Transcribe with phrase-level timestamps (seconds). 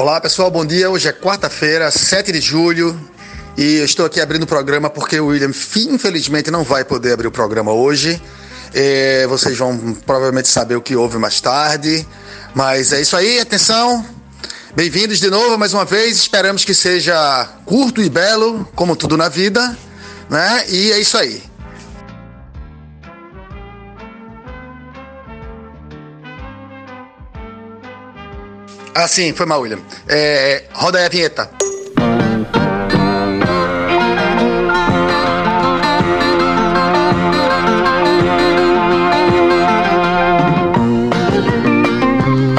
[0.00, 0.88] Olá pessoal, bom dia.
[0.88, 2.98] Hoje é quarta-feira, 7 de julho,
[3.54, 7.26] e eu estou aqui abrindo o programa porque o William, infelizmente, não vai poder abrir
[7.26, 8.18] o programa hoje.
[8.72, 12.08] É, vocês vão provavelmente saber o que houve mais tarde.
[12.54, 14.02] Mas é isso aí, atenção.
[14.74, 16.16] Bem-vindos de novo mais uma vez.
[16.16, 19.76] Esperamos que seja curto e belo, como tudo na vida,
[20.30, 20.64] né?
[20.70, 21.49] E é isso aí.
[28.94, 29.78] Ah, sim, foi mal, William.
[30.08, 31.48] É, roda aí a vinheta.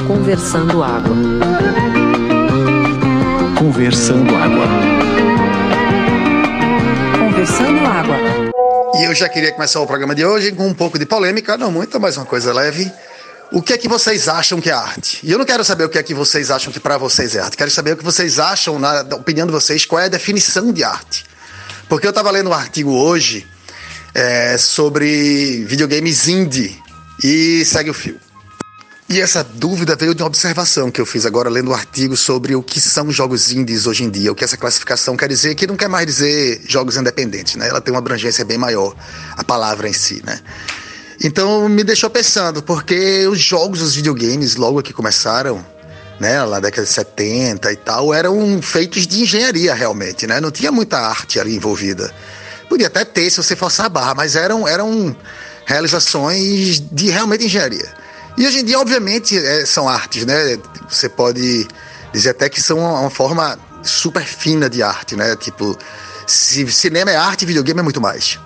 [0.08, 1.16] Conversando Água.
[3.60, 4.66] Conversando Água.
[7.20, 8.16] Conversando Água.
[8.96, 11.72] E eu já queria começar o programa de hoje com um pouco de polêmica, não
[11.72, 12.91] muita, mas uma coisa leve.
[13.52, 15.20] O que é que vocês acham que é arte?
[15.23, 17.41] E eu não quero saber o que é que vocês acham que para vocês é
[17.41, 17.58] arte.
[17.58, 20.86] Quero saber o que vocês acham, na opinião de vocês, qual é a definição de
[20.86, 21.26] arte.
[21.90, 23.46] Porque eu estava lendo um artigo hoje
[24.16, 26.79] é, sobre videogames indie
[27.22, 28.18] e segue o fio.
[29.10, 32.55] E essa dúvida veio de uma observação que eu fiz agora lendo um artigo sobre
[32.55, 35.68] o que são jogos indies hoje em dia, o que essa classificação quer dizer, que
[35.68, 37.68] não quer mais dizer jogos independentes, né?
[37.68, 38.96] Ela tem uma abrangência bem maior,
[39.35, 40.40] a palavra em si, né?
[41.24, 45.63] Então me deixou pensando, porque os jogos, os videogames, logo que começaram,
[46.20, 50.41] né, lá na década de 70 e tal, eram feitos de engenharia realmente, né?
[50.41, 52.12] Não tinha muita arte ali envolvida.
[52.68, 55.16] Podia até ter se você forçar a barra, mas eram, eram
[55.66, 57.94] realizações de realmente engenharia.
[58.38, 60.58] E hoje em dia, obviamente, é, são artes, né?
[60.90, 61.68] Você pode
[62.12, 65.35] dizer até que são uma, uma forma super fina de arte, né?
[65.35, 65.78] Tipo,
[66.25, 68.40] se cinema é arte, videogame é muito mais.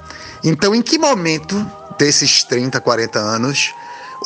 [0.44, 1.56] Então, em que momento
[1.98, 3.74] desses 30, 40 anos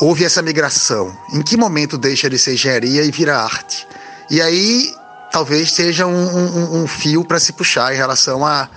[0.00, 1.16] houve essa migração?
[1.32, 3.86] Em que momento deixa de ser engenharia e vira arte?
[4.30, 4.94] E aí,
[5.30, 8.68] talvez seja um, um, um fio para se puxar em relação a,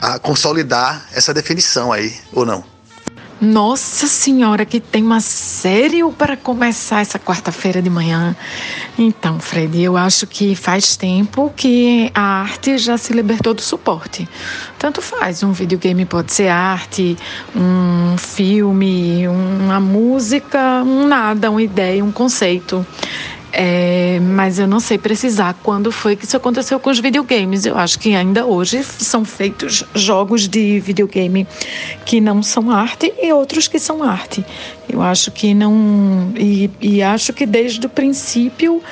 [0.00, 2.64] a consolidar essa definição aí, ou não?
[3.40, 8.36] Nossa Senhora, que tema sério para começar essa quarta-feira de manhã.
[8.98, 14.28] Então, Fred, eu acho que faz tempo que a arte já se libertou do suporte.
[14.78, 17.16] Tanto faz, um videogame pode ser arte,
[17.56, 22.86] um filme, uma música, um nada, uma ideia, um conceito.
[23.52, 27.66] É, mas eu não sei precisar quando foi que isso aconteceu com os videogames.
[27.66, 31.46] Eu acho que ainda hoje são feitos jogos de videogame
[32.04, 34.44] que não são arte e outros que são arte.
[34.88, 36.32] Eu acho que não.
[36.36, 38.82] E, e acho que desde o princípio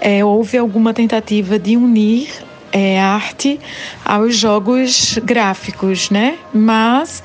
[0.00, 2.28] é, houve alguma tentativa de unir
[2.72, 3.58] é, arte
[4.04, 6.38] aos jogos gráficos, né?
[6.52, 7.22] Mas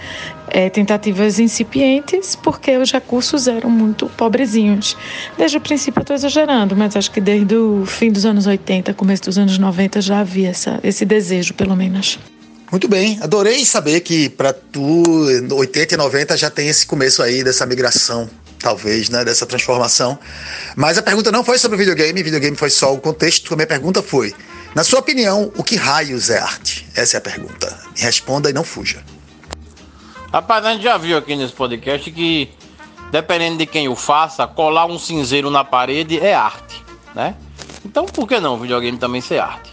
[0.54, 4.96] é, tentativas incipientes, porque os recursos eram muito pobrezinhos.
[5.36, 8.94] Desde o princípio eu estou exagerando, mas acho que desde o fim dos anos 80,
[8.94, 12.20] começo dos anos 90 já havia essa, esse desejo, pelo menos.
[12.72, 15.04] Muito bem, adorei saber que para tu
[15.52, 20.18] 80 e 90 já tem esse começo aí dessa migração, talvez, né, dessa transformação.
[20.76, 23.54] Mas a pergunta não foi sobre videogame, videogame foi só o contexto.
[23.54, 24.34] A minha pergunta foi:
[24.74, 26.88] na sua opinião, o que raios é arte?
[26.96, 27.76] Essa é a pergunta.
[27.96, 29.04] Me responda e não fuja.
[30.34, 32.50] Rapaz, a gente já viu aqui nesse podcast que,
[33.12, 36.84] dependendo de quem o faça, colar um cinzeiro na parede é arte,
[37.14, 37.36] né?
[37.86, 39.72] Então, por que não o videogame também ser arte?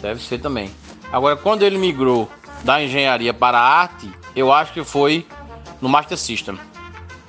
[0.00, 0.70] Deve ser também.
[1.12, 2.30] Agora, quando ele migrou
[2.62, 5.26] da engenharia para a arte, eu acho que foi
[5.82, 6.58] no Master System.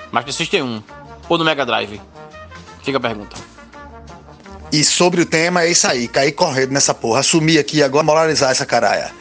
[0.10, 0.84] Master System 1
[1.28, 2.00] ou no Mega Drive?
[2.84, 3.36] Fica a pergunta.
[4.72, 8.50] E sobre o tema é isso aí, cair correndo nessa porra, assumir aqui agora, moralizar
[8.50, 9.12] essa caralha.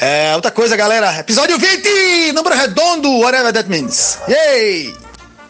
[0.00, 1.18] É, outra coisa, galera.
[1.18, 2.32] Episódio 20!
[2.32, 4.18] Número redondo, whatever that means.
[4.28, 4.94] Yay!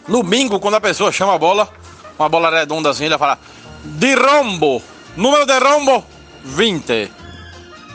[0.07, 1.67] No bingo, quando a pessoa chama a bola,
[2.17, 3.39] uma bola redonda assim, ele fala:
[3.83, 4.81] De rombo!
[5.17, 6.05] Número de rombo:
[6.43, 7.11] 20.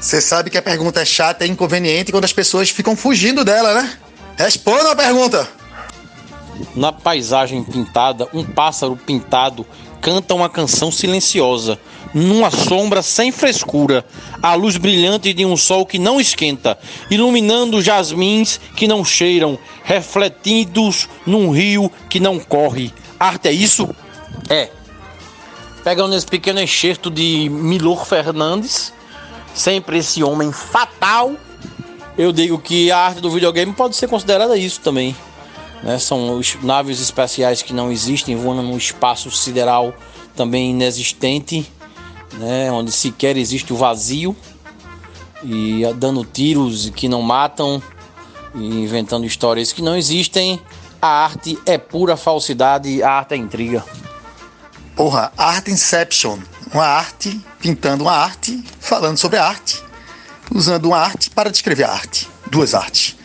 [0.01, 3.75] Você sabe que a pergunta é chata e inconveniente quando as pessoas ficam fugindo dela,
[3.75, 3.99] né?
[4.37, 5.47] Responda a pergunta.
[6.75, 9.67] Na paisagem pintada, um pássaro pintado
[10.01, 11.79] canta uma canção silenciosa
[12.13, 14.05] numa sombra sem frescura,
[14.43, 16.79] a luz brilhante de um sol que não esquenta,
[17.11, 22.93] iluminando jasmins que não cheiram, refletidos num rio que não corre.
[23.19, 23.89] Arte é isso?
[24.49, 24.71] É.
[25.85, 28.93] Pegando esse pequeno enxerto de Milor Fernandes,
[29.55, 31.35] sempre esse homem fatal,
[32.19, 35.17] eu digo que a arte do videogame pode ser considerada isso também.
[35.83, 35.99] Né?
[35.99, 39.95] São os naves espaciais que não existem, voando no espaço sideral
[40.37, 41.71] também inexistente
[42.35, 44.37] né, onde sequer existe o vazio
[45.43, 47.83] e dando tiros que não matam
[48.55, 50.61] e inventando histórias que não existem.
[51.01, 53.85] A arte é pura falsidade, a arte é intriga.
[54.95, 56.39] Porra, Art Inception,
[56.75, 59.83] uma arte, pintando uma arte, falando sobre a arte,
[60.55, 62.29] usando uma arte para descrever a arte.
[62.51, 63.17] Duas artes.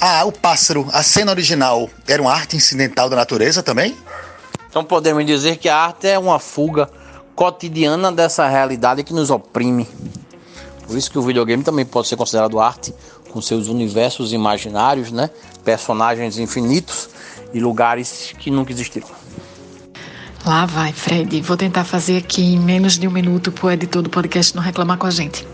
[0.00, 3.96] Ah, o pássaro, a cena original, era uma arte incidental da natureza também?
[4.68, 6.88] Então podemos dizer que a arte é uma fuga
[7.34, 9.88] cotidiana dessa realidade que nos oprime.
[10.86, 12.94] Por isso que o videogame também pode ser considerado arte,
[13.30, 15.30] com seus universos imaginários, né?
[15.64, 17.08] Personagens infinitos
[17.52, 19.08] e lugares que nunca existiram.
[20.44, 21.40] Lá vai, Fred.
[21.40, 24.62] Vou tentar fazer aqui em menos de um minuto para o editor do podcast não
[24.62, 25.46] reclamar com a gente.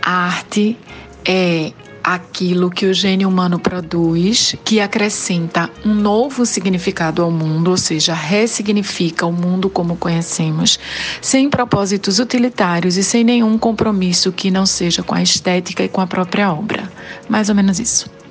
[0.00, 0.78] A arte
[1.26, 1.72] é
[2.04, 8.12] aquilo que o gênio humano produz, que acrescenta um novo significado ao mundo, ou seja,
[8.12, 10.78] ressignifica o mundo como conhecemos,
[11.22, 16.02] sem propósitos utilitários e sem nenhum compromisso que não seja com a estética e com
[16.02, 16.92] a própria obra.
[17.26, 18.23] Mais ou menos isso.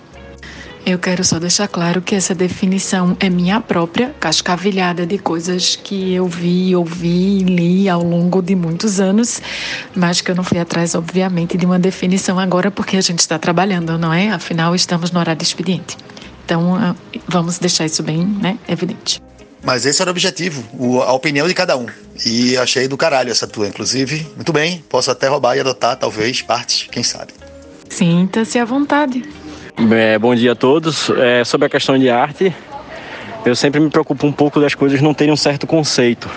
[0.85, 6.13] Eu quero só deixar claro que essa definição é minha própria, cascavilhada de coisas que
[6.13, 9.41] eu vi, ouvi e li ao longo de muitos anos,
[9.95, 13.39] mas que eu não fui atrás, obviamente, de uma definição agora, porque a gente está
[13.39, 14.31] trabalhando, não é?
[14.31, 15.95] Afinal, estamos no horário de expediente.
[16.43, 16.93] Então, ah,
[17.29, 19.21] vamos deixar isso bem né, evidente.
[19.63, 21.85] Mas esse era o objetivo, a opinião de cada um.
[22.25, 24.27] E achei do caralho essa tua, inclusive.
[24.35, 27.31] Muito bem, posso até roubar e adotar, talvez, partes, quem sabe.
[27.89, 29.23] Sinta-se à vontade.
[29.75, 31.09] É, bom dia a todos.
[31.09, 32.53] É, sobre a questão de arte,
[33.45, 36.29] eu sempre me preocupo um pouco das coisas não terem um certo conceito.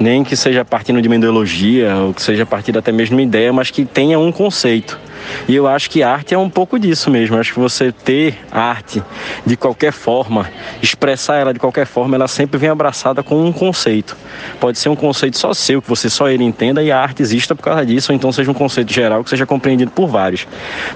[0.00, 3.28] Nem que seja partindo de uma ideologia, ou que seja partindo até mesmo de uma
[3.28, 4.98] ideia, mas que tenha um conceito.
[5.48, 7.36] E eu acho que arte é um pouco disso mesmo.
[7.36, 9.02] Eu acho que você ter arte
[9.44, 10.48] de qualquer forma,
[10.82, 14.16] expressar ela de qualquer forma, ela sempre vem abraçada com um conceito.
[14.60, 17.54] Pode ser um conceito só seu, que você só ele entenda e a arte exista
[17.54, 20.46] por causa disso, ou então seja um conceito geral que seja compreendido por vários.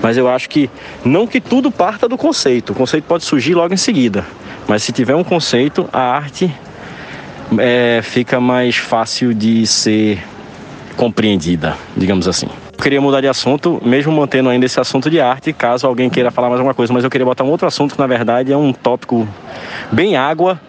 [0.00, 0.70] Mas eu acho que
[1.04, 2.72] não que tudo parta do conceito.
[2.72, 4.24] O conceito pode surgir logo em seguida.
[4.68, 6.52] Mas se tiver um conceito, a arte
[7.58, 10.22] é, fica mais fácil de ser
[10.96, 12.48] compreendida, digamos assim.
[12.80, 16.48] Queria mudar de assunto, mesmo mantendo ainda esse assunto de arte, caso alguém queira falar
[16.48, 18.72] mais alguma coisa, mas eu queria botar um outro assunto que na verdade é um
[18.72, 19.26] tópico
[19.90, 20.60] bem água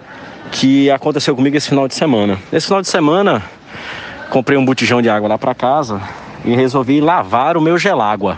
[0.51, 2.39] que aconteceu comigo esse final de semana.
[2.51, 3.44] Esse final de semana
[4.30, 6.01] comprei um botijão de água lá para casa
[6.45, 8.38] e resolvi lavar o meu gelágua.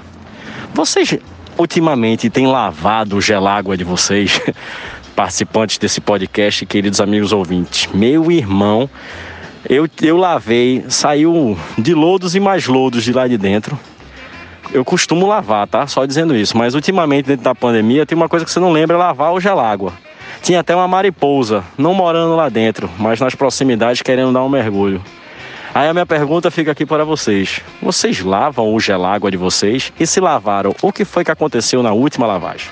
[0.74, 1.18] Vocês
[1.58, 4.42] ultimamente têm lavado o gelágua de vocês?
[5.20, 7.90] participantes desse podcast, queridos amigos ouvintes.
[7.94, 8.90] Meu irmão,
[9.68, 13.78] eu, eu lavei, saiu de lodos e mais lodos de lá de dentro.
[14.72, 15.88] Eu costumo lavar, tá?
[15.88, 16.58] Só dizendo isso.
[16.58, 19.40] Mas ultimamente, dentro da pandemia, tem uma coisa que você não lembra: é lavar o
[19.40, 19.92] gelágua.
[20.42, 25.02] Tinha até uma mariposa, não morando lá dentro, mas nas proximidades querendo dar um mergulho.
[25.74, 29.92] Aí a minha pergunta fica aqui para vocês: vocês lavam o gelágua de vocês?
[30.00, 32.70] E se lavaram, o que foi que aconteceu na última lavagem?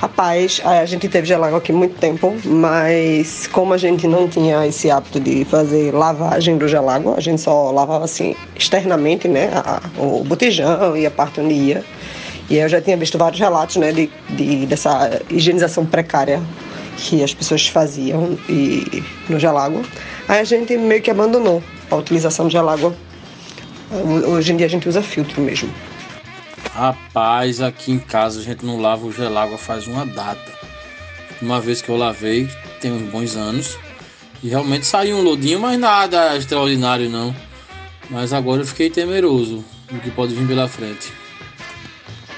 [0.00, 4.90] Rapaz, a gente teve gelágua aqui muito tempo, mas como a gente não tinha esse
[4.90, 10.24] hábito de fazer lavagem do gelágua, a gente só lavava assim externamente, né, a, o
[10.24, 11.84] botijão e a parte onde ia.
[12.48, 16.40] E eu já tinha visto vários relatos, né, de, de dessa higienização precária
[16.96, 19.82] que as pessoas faziam e, no gelágua.
[20.26, 22.94] Aí a gente meio que abandonou a utilização do gelágua.
[24.26, 25.68] Hoje em dia a gente usa filtro mesmo.
[26.74, 30.52] Rapaz, aqui em casa a gente não lava o gelágua faz uma data.
[31.40, 32.48] Uma vez que eu lavei,
[32.80, 33.78] tem uns bons anos.
[34.42, 37.34] E realmente saiu um lodinho, mas nada extraordinário não.
[38.08, 41.12] Mas agora eu fiquei temeroso do que pode vir pela frente.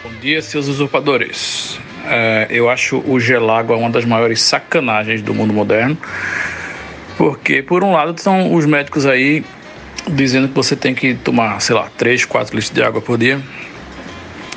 [0.03, 1.79] Bom dia, seus usurpadores.
[2.05, 5.97] É, eu acho o gelágua uma das maiores sacanagens do mundo moderno.
[7.17, 9.45] Porque, por um lado, estão os médicos aí
[10.09, 13.41] dizendo que você tem que tomar, sei lá, 3, 4 litros de água por dia.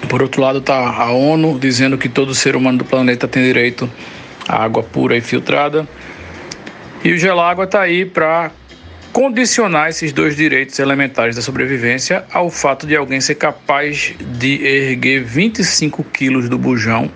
[0.08, 3.90] Por outro lado, está a ONU dizendo que todo ser humano do planeta tem direito
[4.48, 5.88] à água pura e filtrada.
[7.04, 8.52] E o Gelágua está aí para
[9.12, 15.24] condicionar esses dois direitos elementares da sobrevivência ao fato de alguém ser capaz de erguer
[15.24, 17.10] 25 quilos do bujão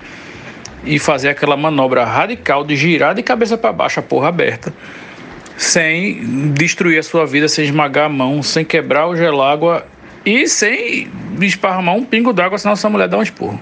[0.83, 4.73] e fazer aquela manobra radical de girar de cabeça para baixo a porra aberta,
[5.57, 9.85] sem destruir a sua vida, sem esmagar a mão, sem quebrar o gelágua
[10.25, 11.07] e sem
[11.41, 13.59] esparramar um pingo d'água, senão essa mulher dá um esporro.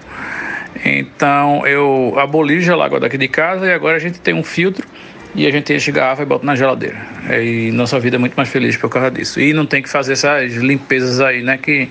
[0.83, 4.87] Então eu aboli o gelágua daqui de casa e agora a gente tem um filtro
[5.35, 6.97] e a gente enche garrafa e bota na geladeira.
[7.29, 9.39] E nossa vida é muito mais feliz por causa disso.
[9.39, 11.57] E não tem que fazer essas limpezas aí, né?
[11.57, 11.89] Que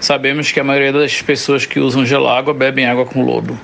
[0.00, 3.58] sabemos que a maioria das pessoas que usam gelágua bebem água com lodo.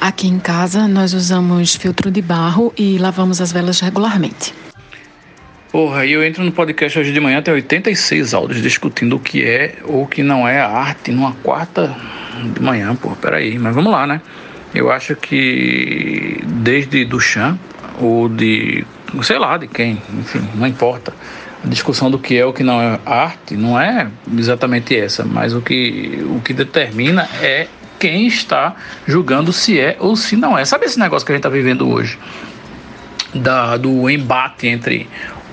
[0.00, 4.54] Aqui em casa nós usamos filtro de barro e lavamos as velas regularmente.
[5.72, 9.44] Porra, e eu entro no podcast hoje de manhã, tem 86 áudios discutindo o que
[9.44, 11.96] é ou o que não é arte numa quarta
[12.52, 14.20] de manhã, pô, peraí, mas vamos lá, né?
[14.74, 17.56] Eu acho que desde Duchamp,
[18.00, 18.84] ou de
[19.22, 21.14] sei lá de quem, enfim, não importa.
[21.64, 25.54] A discussão do que é o que não é arte não é exatamente essa, mas
[25.54, 28.74] o que, o que determina é quem está
[29.06, 30.64] julgando se é ou se não é.
[30.64, 32.18] Sabe esse negócio que a gente está vivendo hoje?
[33.32, 35.08] Da, do embate entre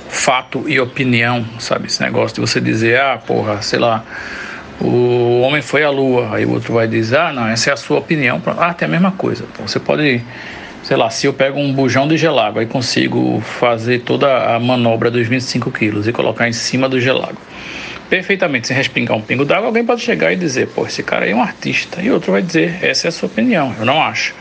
[0.10, 1.88] fato e opinião, sabe?
[1.88, 4.04] Esse negócio de você dizer, ah, porra, sei lá,
[4.80, 7.78] o homem foi à lua, aí o outro vai dizer, ah, não, essa é a
[7.78, 8.42] sua opinião.
[8.58, 9.46] Ah, tem a mesma coisa.
[9.60, 10.22] Você pode,
[10.84, 15.10] sei lá, se eu pego um bujão de gelago e consigo fazer toda a manobra
[15.10, 17.40] dos 25 quilos e colocar em cima do gelago,
[18.08, 21.32] perfeitamente, sem respingar um pingo d'água, alguém pode chegar e dizer, pô, esse cara aí
[21.32, 22.02] é um artista.
[22.02, 24.36] E outro vai dizer, essa é a sua opinião, eu não acho.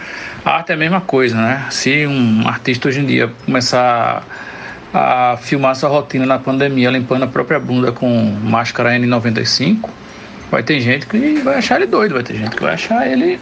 [0.45, 1.67] A arte é a mesma coisa, né?
[1.71, 4.23] Se um artista hoje em dia começar
[4.97, 8.09] a filmar sua rotina na pandemia, limpando a própria bunda com
[8.43, 9.89] máscara N95,
[10.51, 13.39] vai ter gente que vai achar ele doido, vai ter gente que vai achar ele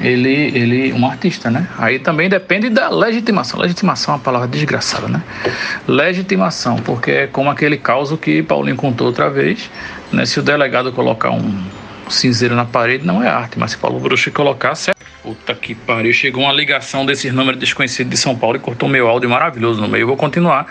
[0.00, 1.68] ele, ele um artista, né?
[1.76, 3.60] Aí também depende da legitimação.
[3.60, 5.22] Legitimação é uma palavra desgraçada, né?
[5.86, 9.70] Legitimação, porque é como aquele caso que Paulinho contou outra vez,
[10.10, 10.24] né?
[10.24, 11.62] Se o delegado colocar um
[12.08, 14.99] cinzeiro na parede, não é arte, mas se Paulo Bruxo colocar, certo?
[15.22, 19.06] Puta que pariu, chegou uma ligação desses números desconhecidos de São Paulo e cortou meu
[19.06, 20.02] áudio maravilhoso no meio.
[20.02, 20.66] Eu vou continuar.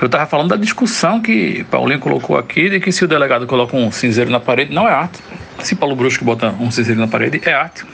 [0.00, 3.76] Eu estava falando da discussão que Paulinho colocou aqui de que se o delegado coloca
[3.76, 5.18] um cinzeiro na parede, não é arte.
[5.60, 7.84] Se Paulo Brusco bota um cinzeiro na parede, é arte.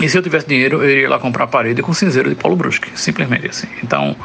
[0.00, 2.56] E se eu tivesse dinheiro, eu iria lá comprar a parede com cinzeiro de Paulo
[2.56, 3.68] Brusque, simplesmente assim.
[3.82, 4.16] Então,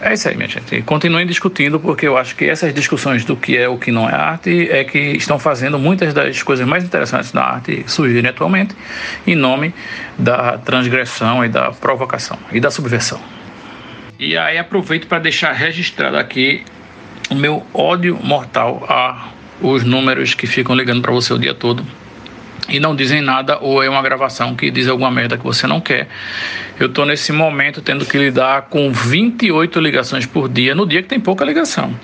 [0.00, 0.80] é isso aí, minha gente.
[0.82, 4.14] Continuem discutindo, porque eu acho que essas discussões do que é o que não é
[4.14, 8.76] arte é que estão fazendo muitas das coisas mais interessantes da arte surgirem atualmente
[9.26, 9.74] em nome
[10.16, 13.20] da transgressão e da provocação e da subversão.
[14.18, 16.64] E aí aproveito para deixar registrado aqui
[17.30, 19.28] o meu ódio mortal a
[19.60, 21.84] os números que ficam ligando para você o dia todo
[22.68, 25.80] e não dizem nada ou é uma gravação que diz alguma merda que você não
[25.80, 26.08] quer.
[26.78, 31.08] Eu estou nesse momento tendo que lidar com 28 ligações por dia no dia que
[31.08, 31.94] tem pouca ligação,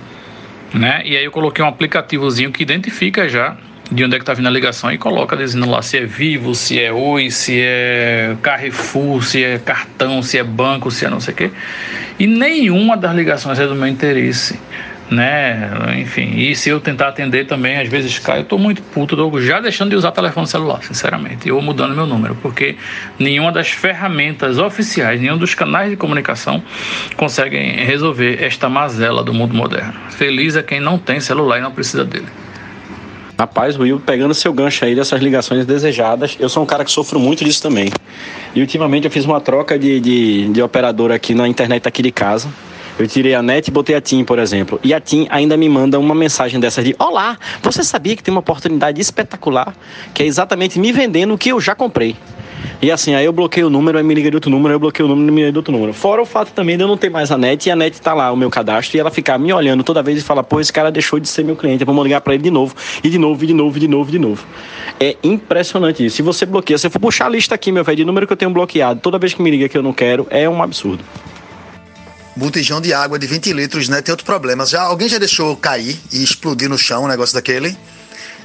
[0.73, 1.03] né?
[1.05, 3.57] E aí eu coloquei um aplicativozinho que identifica já
[3.91, 6.55] de onde é que está vindo a ligação e coloca dizendo lá se é Vivo,
[6.55, 11.21] se é Oi, se é Carrefour, se é cartão, se é banco, se é não
[11.21, 11.51] sei o quê.
[12.19, 14.59] E nenhuma das ligações é do meu interesse
[15.11, 15.71] né?
[15.99, 19.41] Enfim, e se eu tentar atender também, às vezes cai, eu tô muito puto, tô
[19.41, 22.77] já deixando de usar telefone celular, sinceramente, ou mudando meu número, porque
[23.19, 26.63] nenhuma das ferramentas oficiais, nenhum dos canais de comunicação
[27.17, 29.95] conseguem resolver esta mazela do mundo moderno.
[30.11, 32.27] Feliz é quem não tem celular e não precisa dele.
[33.37, 37.19] Rapaz, Will, pegando seu gancho aí dessas ligações desejadas, eu sou um cara que sofro
[37.19, 37.91] muito disso também.
[38.55, 42.13] E ultimamente eu fiz uma troca de, de, de operador aqui na internet aqui de
[42.13, 42.49] casa.
[42.97, 44.79] Eu tirei a net e botei a TIM, por exemplo.
[44.85, 48.33] E a TIM ainda me manda uma mensagem dessas de: Olá, você sabia que tem
[48.33, 49.75] uma oportunidade espetacular
[50.13, 52.17] que é exatamente me vendendo o que eu já comprei.
[52.81, 54.79] E assim, aí eu bloqueio o número, aí me liga de outro número, aí eu
[54.79, 55.93] bloqueio o número e me liga de outro número.
[55.93, 58.15] Fora o fato também de eu não ter mais a net e a net tá
[58.15, 60.73] lá, o meu cadastro, e ela ficar me olhando toda vez e falar, pô, esse
[60.73, 63.43] cara deixou de ser meu cliente, vamos ligar para ele de novo, e de novo,
[63.43, 64.47] e de novo, e de novo, e de novo.
[65.01, 66.17] É impressionante isso.
[66.17, 68.33] Se você bloqueia, se eu for puxar a lista aqui, meu velho, de número que
[68.33, 71.05] eu tenho bloqueado, toda vez que me liga que eu não quero, é um absurdo
[72.37, 74.03] botijão de água de 20 litros, né?
[74.03, 74.67] Tem outro problema.
[74.67, 77.77] Já, alguém já deixou cair e explodir no chão um negócio daquele?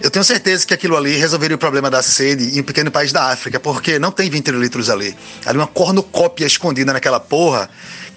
[0.02, 3.12] Eu tenho certeza que aquilo ali resolveria o problema da sede em um pequeno país
[3.12, 5.16] da África, porque não tem 20 litros ali.
[5.46, 7.70] Ali uma cornucópia escondida naquela porra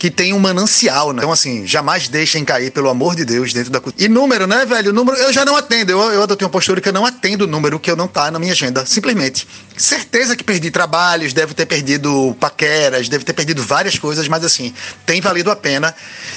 [0.03, 1.19] que tem um manancial, né?
[1.19, 4.93] Então, assim, jamais deixem cair, pelo amor de Deus, dentro da E número, né, velho?
[4.93, 5.93] Número, eu já não atendo.
[5.93, 8.29] Eu, eu adotei uma postura que eu não atendo o número que eu não tá
[8.29, 8.85] na minha agenda.
[8.85, 9.47] Simplesmente.
[9.77, 14.75] Certeza que perdi trabalhos, deve ter perdido paqueras, deve ter perdido várias coisas, mas assim,
[15.07, 15.95] tem valido a pena.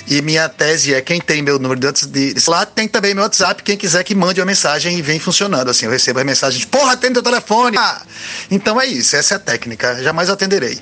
[0.08, 3.64] E minha tese é: quem tem meu número de, de lá, tem também meu WhatsApp.
[3.64, 5.72] Quem quiser que mande uma mensagem e vem funcionando.
[5.72, 7.80] Assim, eu recebo as mensagens: porra, atende o telefone.
[7.80, 8.04] Ah!
[8.52, 10.04] Então é isso, essa é a técnica.
[10.04, 10.80] Jamais atenderei.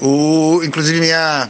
[0.00, 1.48] O, inclusive, minha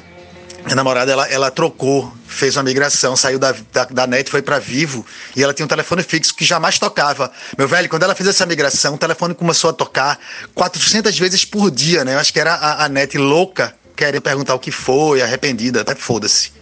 [0.64, 4.58] minha namorada, ela, ela trocou, fez uma migração, saiu da, da, da net, foi para
[4.58, 5.04] Vivo,
[5.36, 7.30] e ela tinha um telefone fixo que jamais tocava.
[7.58, 10.18] Meu velho, quando ela fez essa migração, o telefone começou a tocar
[10.54, 12.14] 400 vezes por dia, né?
[12.14, 15.94] Eu acho que era a, a net louca, querendo perguntar o que foi, arrependida, até
[15.94, 16.52] foda-se.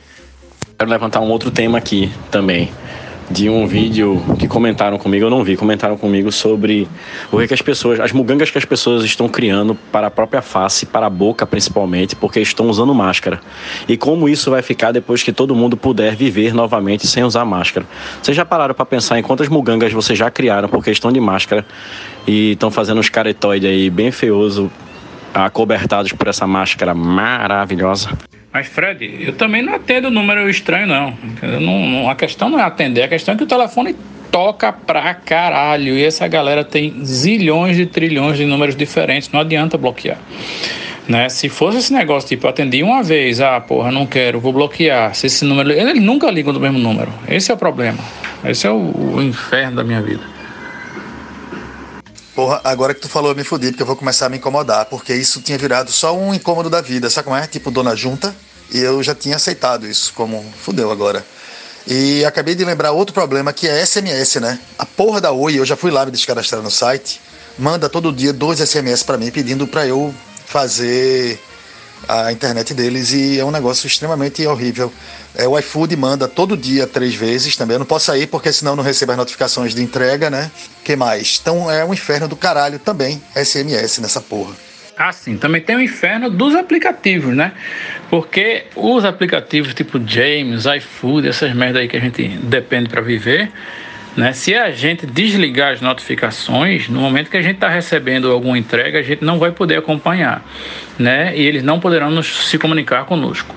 [0.79, 2.73] Quero levantar um outro tema aqui também
[3.31, 6.89] de um vídeo que comentaram comigo, eu não vi, comentaram comigo sobre
[7.31, 10.85] o que as pessoas, as mugangas que as pessoas estão criando para a própria face,
[10.85, 13.41] para a boca principalmente, porque estão usando máscara.
[13.89, 17.87] E como isso vai ficar depois que todo mundo puder viver novamente sem usar máscara.
[18.21, 21.65] Vocês já pararam para pensar em quantas mugangas vocês já criaram por questão de máscara
[22.27, 24.71] e estão fazendo uns caretóides aí bem feioso,
[25.33, 28.11] acobertados por essa máscara maravilhosa?
[28.53, 31.15] Mas, Fred, eu também não atendo número estranho, não.
[31.61, 32.11] não.
[32.11, 33.95] A questão não é atender, a questão é que o telefone
[34.31, 35.97] toca pra caralho.
[35.97, 40.19] E essa galera tem zilhões de trilhões de números diferentes, não adianta bloquear.
[41.09, 41.29] Né?
[41.29, 45.15] Se fosse esse negócio, tipo, atendi uma vez, ah, porra, não quero, vou bloquear.
[45.15, 45.71] Se esse número.
[45.71, 47.13] Ele nunca liga do mesmo número.
[47.29, 47.99] Esse é o problema.
[48.45, 50.40] Esse é o, o inferno da minha vida.
[52.41, 54.87] Porra, agora que tu falou, eu me fudi, porque eu vou começar a me incomodar,
[54.87, 57.47] porque isso tinha virado só um incômodo da vida, sabe como é?
[57.47, 58.35] Tipo, dona junta,
[58.73, 61.23] e eu já tinha aceitado isso como fudeu agora.
[61.87, 64.59] E acabei de lembrar outro problema que é SMS, né?
[64.79, 67.21] A porra da Oi, eu já fui lá me descadastrar no site,
[67.59, 70.15] manda todo dia dois SMS para mim pedindo para eu
[70.47, 71.39] fazer
[72.09, 74.93] a internet deles e é um negócio extremamente horrível.
[75.35, 77.75] É, o iFood manda todo dia três vezes também.
[77.75, 80.51] Eu não posso sair porque senão não recebo as notificações de entrega, né?
[80.85, 81.39] que mais?
[81.41, 84.55] Então é um inferno do caralho também, SMS nessa porra.
[84.99, 85.37] Ah, sim.
[85.37, 87.53] Também tem o inferno dos aplicativos, né?
[88.11, 93.51] Porque os aplicativos tipo James, iFood, essas merda aí que a gente depende para viver,
[94.17, 94.33] né?
[94.33, 98.99] Se a gente desligar as notificações, no momento que a gente está recebendo alguma entrega,
[98.99, 100.43] a gente não vai poder acompanhar,
[100.99, 101.37] né?
[101.37, 103.55] E eles não poderão nos, se comunicar conosco.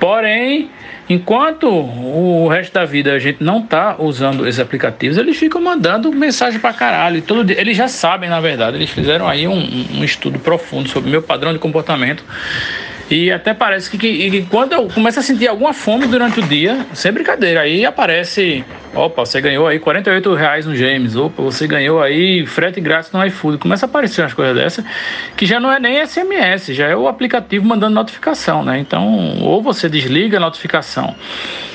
[0.00, 0.70] Porém,
[1.08, 6.12] enquanto o resto da vida a gente não está usando esses aplicativos, eles ficam mandando
[6.12, 7.18] mensagem para caralho.
[7.18, 10.88] E todo dia, eles já sabem, na verdade, eles fizeram aí um, um estudo profundo
[10.88, 12.24] sobre meu padrão de comportamento
[13.12, 16.86] e até parece que, que, quando eu começo a sentir alguma fome durante o dia,
[16.94, 18.64] sem brincadeira, aí aparece,
[18.94, 23.22] opa, você ganhou aí 48 reais no James, opa, você ganhou aí frete grátis no
[23.26, 23.58] iFood.
[23.58, 24.82] Começa a aparecer umas coisas dessas,
[25.36, 28.78] que já não é nem SMS, já é o aplicativo mandando notificação, né?
[28.78, 31.14] Então, ou você desliga a notificação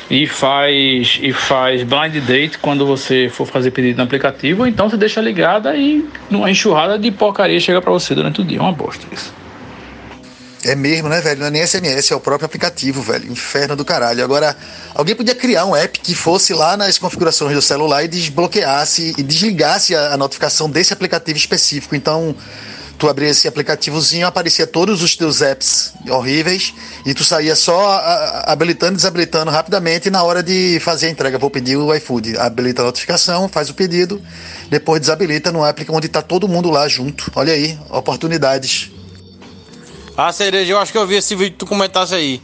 [0.10, 4.89] e faz e faz blind date quando você for fazer pedido no aplicativo, ou então
[4.89, 8.60] você deixa ligada e uma enxurrada de porcaria chega para você durante o dia.
[8.60, 9.47] Uma bosta isso.
[10.67, 11.39] É mesmo, né, velho?
[11.39, 13.31] Não é nem SMS, é o próprio aplicativo, velho.
[13.31, 14.21] Inferno do caralho.
[14.21, 14.53] Agora,
[14.93, 19.24] alguém podia criar um app que fosse lá nas configurações do celular e desbloqueasse e
[19.24, 21.95] desligasse a, notificação desse aplicativo específico.
[21.95, 22.36] Então,
[22.97, 26.74] tu abria esse aplicativozinho, aparecia todos os teus apps horríveis
[27.05, 28.01] e tu saía só
[28.43, 31.38] habilitando e desabilitando rapidamente na hora de fazer a entrega.
[31.38, 32.38] Vou pedir o iFood.
[32.38, 34.21] Habilita a notificação, faz o pedido,
[34.69, 37.32] depois desabilita no app onde tá todo mundo lá junto.
[37.36, 38.96] Olha aí, oportunidades.
[40.17, 42.41] Ah, cereja, eu acho que eu vi esse vídeo que tu comentasse aí.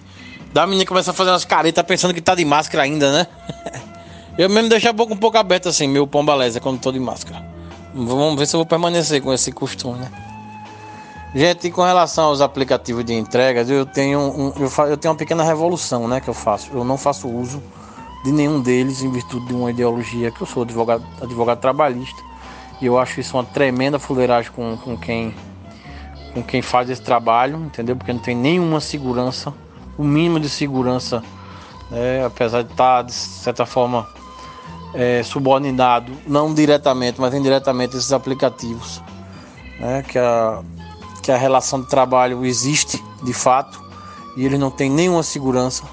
[0.53, 3.27] Da menina começa a fazer umas caretas pensando que tá de máscara ainda, né?
[4.37, 7.43] eu mesmo deixo a boca um pouco aberta assim, meu pombalesa, quando tô de máscara.
[7.91, 10.11] Vamos ver se eu vou permanecer com esse costume, né?
[11.33, 15.17] Gente, com relação aos aplicativos de entregas, eu tenho, um, eu, fa, eu tenho uma
[15.17, 16.69] pequena revolução, né, que eu faço.
[16.71, 17.61] Eu não faço uso
[18.23, 22.21] de nenhum deles em virtude de uma ideologia que eu sou advogado, advogado trabalhista.
[22.79, 25.33] E eu acho isso uma tremenda fuleiragem com, com quem
[26.33, 27.95] com quem faz esse trabalho, entendeu?
[27.95, 29.53] Porque não tem nenhuma segurança,
[29.97, 31.23] o mínimo de segurança,
[31.91, 32.25] né?
[32.25, 34.07] apesar de estar, tá, de certa forma,
[34.93, 39.01] é, subordinado, não diretamente, mas indiretamente, esses aplicativos,
[39.79, 40.03] né?
[40.03, 40.61] que, a,
[41.21, 43.81] que a relação de trabalho existe de fato
[44.35, 45.83] e eles não têm nenhuma segurança,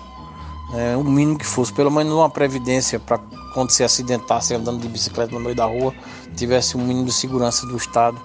[0.73, 0.97] né?
[0.97, 3.19] o mínimo que fosse, pelo menos uma previdência para
[3.53, 5.93] quando se acidentasse andando de bicicleta no meio da rua,
[6.37, 8.17] tivesse um mínimo de segurança do Estado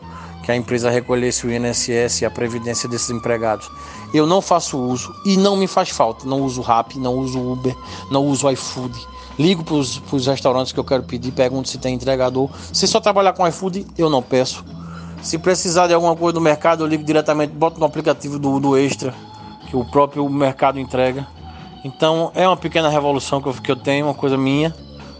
[0.45, 3.69] que a empresa recolhesse o INSS e a previdência desses empregados.
[4.13, 6.27] Eu não faço uso e não me faz falta.
[6.27, 7.75] Não uso Rap, não uso Uber,
[8.11, 8.95] não uso iFood.
[9.39, 12.49] Ligo para os restaurantes que eu quero pedir, pergunto se tem entregador.
[12.71, 14.63] Se só trabalhar com iFood, eu não peço.
[15.21, 18.77] Se precisar de alguma coisa no mercado, eu ligo diretamente, boto no aplicativo do, do
[18.77, 19.13] Extra,
[19.67, 21.27] que o próprio mercado entrega.
[21.83, 24.73] Então é uma pequena revolução que eu, que eu tenho, uma coisa minha.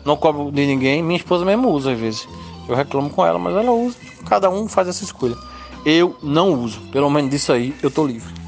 [0.06, 1.02] Não cobro de ninguém.
[1.02, 2.28] Minha esposa mesmo usa às vezes.
[2.70, 3.98] Eu reclamo com ela, mas ela usa.
[4.28, 5.36] Cada um faz essa escolha.
[5.86, 6.82] Eu não uso.
[6.92, 8.46] Pelo menos disso aí eu tô livre.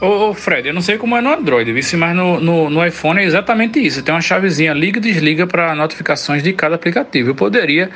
[0.00, 3.18] Ô, ô Fred, eu não sei como é no Android, mas no, no, no, iPhone
[3.18, 4.00] é exatamente isso.
[4.00, 7.30] Tem uma chavezinha liga e desliga para notificações de cada aplicativo.
[7.30, 7.90] Eu poderia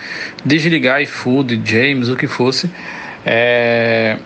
[0.44, 2.68] desligar iFood, James, o que fosse.
[3.24, 4.18] É...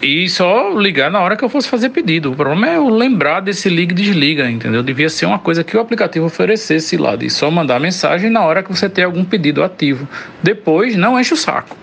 [0.00, 2.30] E só ligar na hora que eu fosse fazer pedido.
[2.30, 4.82] O problema é eu lembrar desse liga e desliga, entendeu?
[4.82, 8.62] Devia ser uma coisa que o aplicativo oferecesse lá, de só mandar mensagem na hora
[8.62, 10.06] que você tem algum pedido ativo.
[10.42, 11.76] Depois, não enche o saco.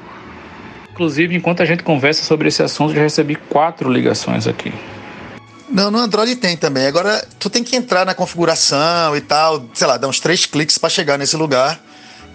[0.94, 4.72] Inclusive, enquanto a gente conversa sobre esse assunto, já recebi quatro ligações aqui.
[5.68, 6.86] Não, no Android tem também.
[6.86, 10.78] Agora, tu tem que entrar na configuração e tal, sei lá, dar uns três cliques
[10.78, 11.82] para chegar nesse lugar.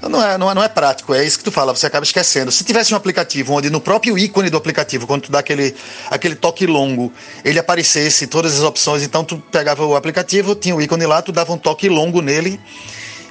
[0.03, 2.53] Não é, não, é, não é prático, é isso que tu fala, você acaba esquecendo.
[2.53, 5.75] Se tivesse um aplicativo onde no próprio ícone do aplicativo, quando tu dá aquele,
[6.09, 7.12] aquele toque longo,
[7.44, 11.33] ele aparecesse todas as opções, então tu pegava o aplicativo, tinha o ícone lá, tu
[11.33, 12.61] dava um toque longo nele,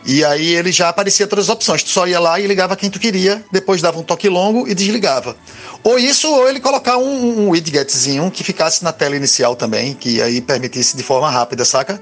[0.05, 1.83] e aí ele já aparecia todas as opções.
[1.83, 4.73] Tu só ia lá e ligava quem tu queria, depois dava um toque longo e
[4.73, 5.35] desligava.
[5.83, 10.21] Ou isso, ou ele colocar um, um widgetzinho que ficasse na tela inicial também, que
[10.21, 12.01] aí permitisse de forma rápida, saca?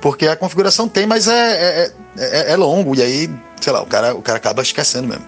[0.00, 3.86] Porque a configuração tem, mas é, é, é, é longo, e aí, sei lá, o
[3.86, 5.24] cara, o cara acaba esquecendo mesmo.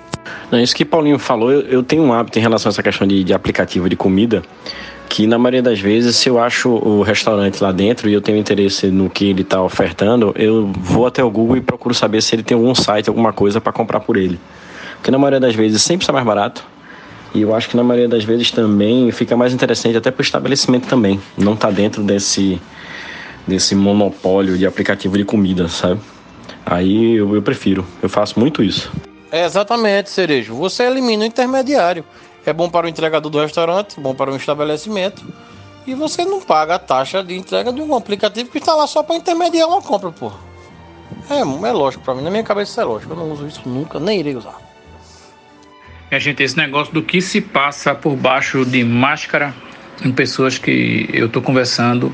[0.51, 3.07] Não, isso que Paulinho falou, eu, eu tenho um hábito em relação a essa questão
[3.07, 4.43] de, de aplicativo de comida.
[5.09, 8.39] Que na maioria das vezes, se eu acho o restaurante lá dentro e eu tenho
[8.39, 12.35] interesse no que ele está ofertando, eu vou até o Google e procuro saber se
[12.35, 14.39] ele tem algum site, alguma coisa para comprar por ele.
[14.97, 16.65] Porque na maioria das vezes sempre está mais barato.
[17.35, 20.23] E eu acho que na maioria das vezes também fica mais interessante até para o
[20.23, 21.21] estabelecimento também.
[21.37, 22.61] Não está dentro desse,
[23.47, 26.01] desse monopólio de aplicativo de comida, sabe?
[26.65, 28.91] Aí eu, eu prefiro, eu faço muito isso.
[29.31, 30.55] É exatamente, Cerejo.
[30.55, 32.05] Você elimina o intermediário.
[32.49, 35.23] É bom para o entregador do restaurante, bom para o estabelecimento.
[35.87, 39.03] E você não paga a taxa de entrega de um aplicativo que está lá só
[39.03, 40.33] para intermediar uma compra, pô.
[41.31, 43.13] É, é lógico para mim, na minha cabeça é lógico.
[43.13, 44.57] Eu não uso isso nunca, nem irei usar.
[46.11, 49.55] a gente, esse negócio do que se passa por baixo de máscara
[50.03, 52.11] em pessoas que eu estou conversando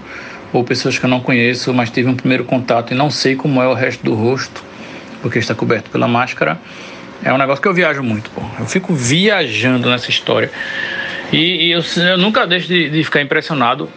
[0.53, 3.62] ou pessoas que eu não conheço, mas tive um primeiro contato e não sei como
[3.62, 4.64] é o resto do rosto,
[5.23, 6.59] porque está coberto pela máscara.
[7.25, 8.43] É um negócio que eu viajo muito, pô.
[8.59, 10.51] Eu fico viajando nessa história.
[11.33, 13.89] E, e eu, eu, nunca deixo de, de, ficar impressionado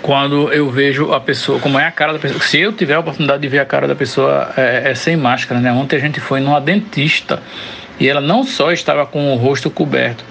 [0.00, 2.40] quando eu vejo a pessoa, como é a cara da pessoa.
[2.40, 5.60] Se eu tiver a oportunidade de ver a cara da pessoa é, é sem máscara,
[5.60, 5.72] né?
[5.72, 7.42] Ontem a gente foi numa dentista
[7.98, 10.24] e ela não só estava com o rosto coberto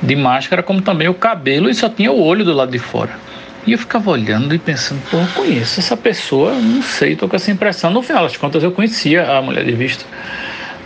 [0.00, 3.10] de máscara, como também o cabelo e só tinha o olho do lado de fora.
[3.66, 7.34] E eu ficava olhando e pensando, pô, eu conheço essa pessoa, não sei, tô com
[7.34, 7.90] essa impressão.
[7.90, 10.04] No final das contas, eu conhecia a mulher de vista,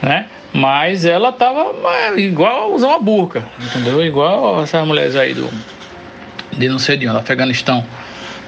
[0.00, 0.26] né?
[0.52, 4.04] Mas ela tava é, igual a usar uma burca, entendeu?
[4.04, 5.48] Igual essas mulheres aí do,
[6.52, 7.86] de não sei de onde, Afeganistão,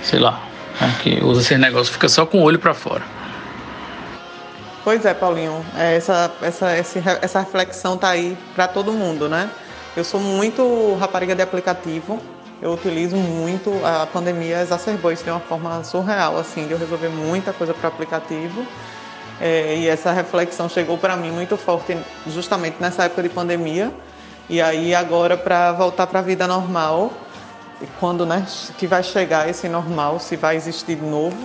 [0.02, 0.42] sei lá,
[0.80, 0.92] né?
[1.00, 3.02] que usa esse negócio, fica só com o olho para fora.
[4.82, 9.48] Pois é, Paulinho, é, essa, essa, essa reflexão tá aí para todo mundo, né?
[9.96, 12.20] Eu sou muito rapariga de aplicativo,
[12.60, 17.08] eu utilizo muito, a pandemia exacerbou isso de uma forma surreal, assim, de eu resolver
[17.08, 18.66] muita coisa para aplicativo.
[19.42, 23.92] É, e essa reflexão chegou para mim muito forte justamente nessa época de pandemia.
[24.48, 27.12] E aí agora para voltar para a vida normal,
[27.98, 28.46] quando né,
[28.78, 31.36] que vai chegar esse normal, se vai existir de novo,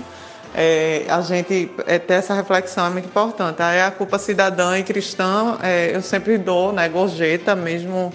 [0.53, 3.63] é, a gente é, ter essa reflexão é muito importante.
[3.63, 8.13] Aí a culpa cidadã e cristã é, eu sempre dou, né, gorjeta mesmo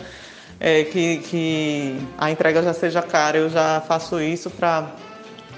[0.61, 4.87] é, que, que a entrega já seja cara, eu já faço isso para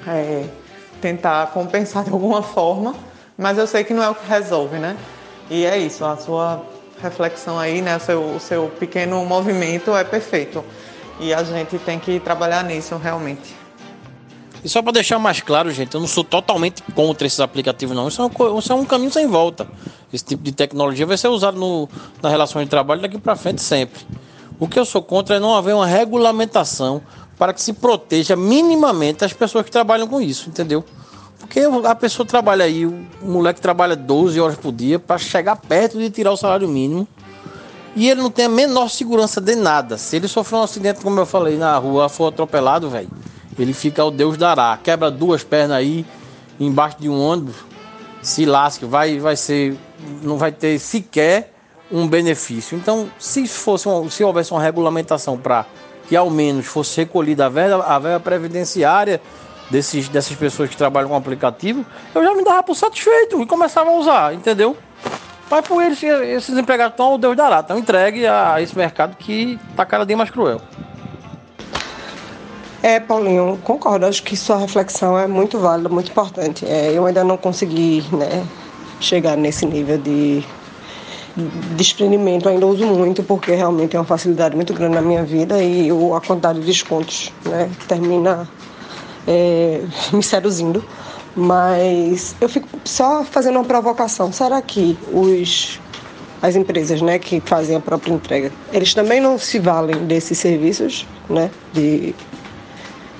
[0.06, 0.44] é,
[1.02, 2.94] tentar compensar de alguma forma,
[3.36, 4.96] mas eu sei que não é o que resolve, né?
[5.50, 6.62] E é isso, a sua
[7.02, 10.64] reflexão aí, né, o seu, o seu pequeno movimento é perfeito.
[11.20, 13.54] E a gente tem que trabalhar nisso realmente.
[14.64, 18.08] E só para deixar mais claro, gente, eu não sou totalmente contra esses aplicativos, não.
[18.08, 19.68] Isso é, um, isso é um caminho sem volta.
[20.10, 21.88] Esse tipo de tecnologia vai ser usado no,
[22.22, 24.00] na relação de trabalho daqui para frente sempre.
[24.58, 27.02] O que eu sou contra é não haver uma regulamentação
[27.36, 30.82] para que se proteja minimamente as pessoas que trabalham com isso, entendeu?
[31.44, 35.98] Porque a pessoa trabalha aí, o moleque trabalha 12 horas por dia para chegar perto
[35.98, 37.06] de tirar o salário mínimo
[37.94, 39.98] e ele não tem a menor segurança de nada.
[39.98, 43.10] Se ele sofrer um acidente, como eu falei, na rua, for atropelado, velho,
[43.58, 44.78] ele fica o Deus dará.
[44.82, 46.04] Quebra duas pernas aí
[46.58, 47.56] embaixo de um ônibus,
[48.22, 49.76] se lasca, vai, vai ser,
[50.22, 51.52] não vai ter sequer
[51.92, 52.76] um benefício.
[52.76, 55.66] Então, se fosse se houvesse uma regulamentação para
[56.08, 59.20] que ao menos fosse recolhida a a verba previdenciária
[59.74, 61.84] desses, dessas pessoas que trabalham com aplicativo,
[62.14, 64.76] eu já me dava por satisfeito e começava a usar, entendeu?
[65.50, 69.58] Mas por eles, esses empregados estão, o Deus dará, estão entregue a esse mercado que
[69.70, 70.60] está cada dia mais cruel.
[72.84, 74.06] É, Paulinho, concordo.
[74.06, 76.64] Acho que sua reflexão é muito válida, muito importante.
[76.66, 78.46] É, eu ainda não consegui né,
[79.00, 80.44] chegar nesse nível de
[81.76, 85.88] desprendimento ainda uso muito porque realmente é uma facilidade muito grande na minha vida e
[85.90, 88.48] a quantidade de descontos né, termina
[89.26, 89.82] é,
[90.12, 90.84] me seduzindo.
[91.36, 94.32] Mas eu fico só fazendo uma provocação.
[94.32, 95.80] Será que os
[96.44, 101.06] as empresas né, que fazem a própria entrega, eles também não se valem desses serviços,
[101.26, 102.14] né, de,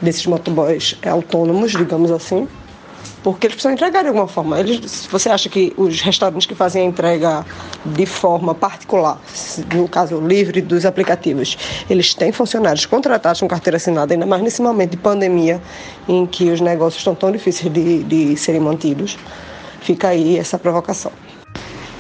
[0.03, 2.47] desses motoboys autônomos, digamos assim?
[3.25, 4.61] Porque eles precisam entregar de alguma forma.
[4.61, 7.45] Eles, você acha que os restaurantes que fazem a entrega
[7.87, 9.19] de forma particular,
[9.75, 11.57] no caso livre dos aplicativos,
[11.89, 15.61] eles têm funcionários contratados com carteira assinada, ainda mais nesse momento de pandemia
[16.07, 19.17] em que os negócios estão tão difíceis de, de serem mantidos?
[19.81, 21.13] Fica aí essa provocação.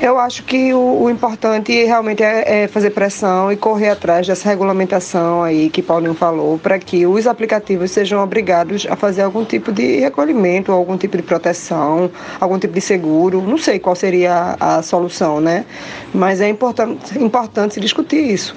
[0.04, 4.46] Eu acho que o, o importante realmente é, é, fazer pressão e correr atrás dessa
[4.50, 9.72] regulamentação aí que Paulinho falou, para que os aplicativos sejam obrigados a fazer algum tipo
[9.72, 13.40] de recolhimento, algum tipo de proteção, algum tipo de seguro.
[13.40, 15.64] Não sei qual seria a, a solução, né?
[16.12, 18.54] Mas é importante, importante se discutir isso.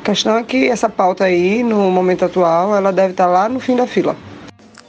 [0.00, 3.60] A questão é que essa pauta aí, no momento atual, ela deve estar lá no
[3.60, 4.16] fim da fila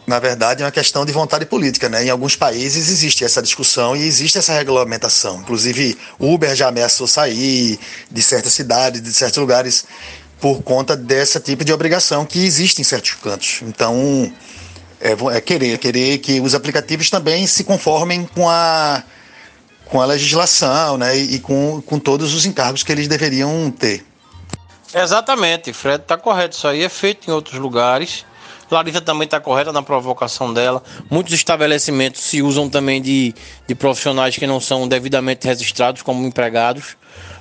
[0.10, 1.88] na verdade, é uma questão de vontade política.
[1.88, 2.06] Né?
[2.06, 5.40] Em alguns países existe essa discussão e existe essa regulamentação.
[5.40, 9.86] Inclusive, Uber já ameaçou sair de certas cidades, de certos lugares,
[10.42, 13.60] por conta dessa tipo de obrigação que existe em certos cantos.
[13.62, 14.34] Então,
[15.00, 19.04] é, é querer, querer que os aplicativos também se conformem com a,
[19.86, 24.04] com a legislação né, e, e com, com todos os encargos que eles deveriam ter.
[24.92, 26.56] Exatamente, Fred está correto.
[26.58, 28.26] Isso aí é feito em outros lugares.
[28.70, 30.84] Larissa também está correta na provocação dela.
[31.10, 33.34] Muitos estabelecimentos se usam também de,
[33.68, 36.98] de profissionais que não são devidamente registrados como empregados.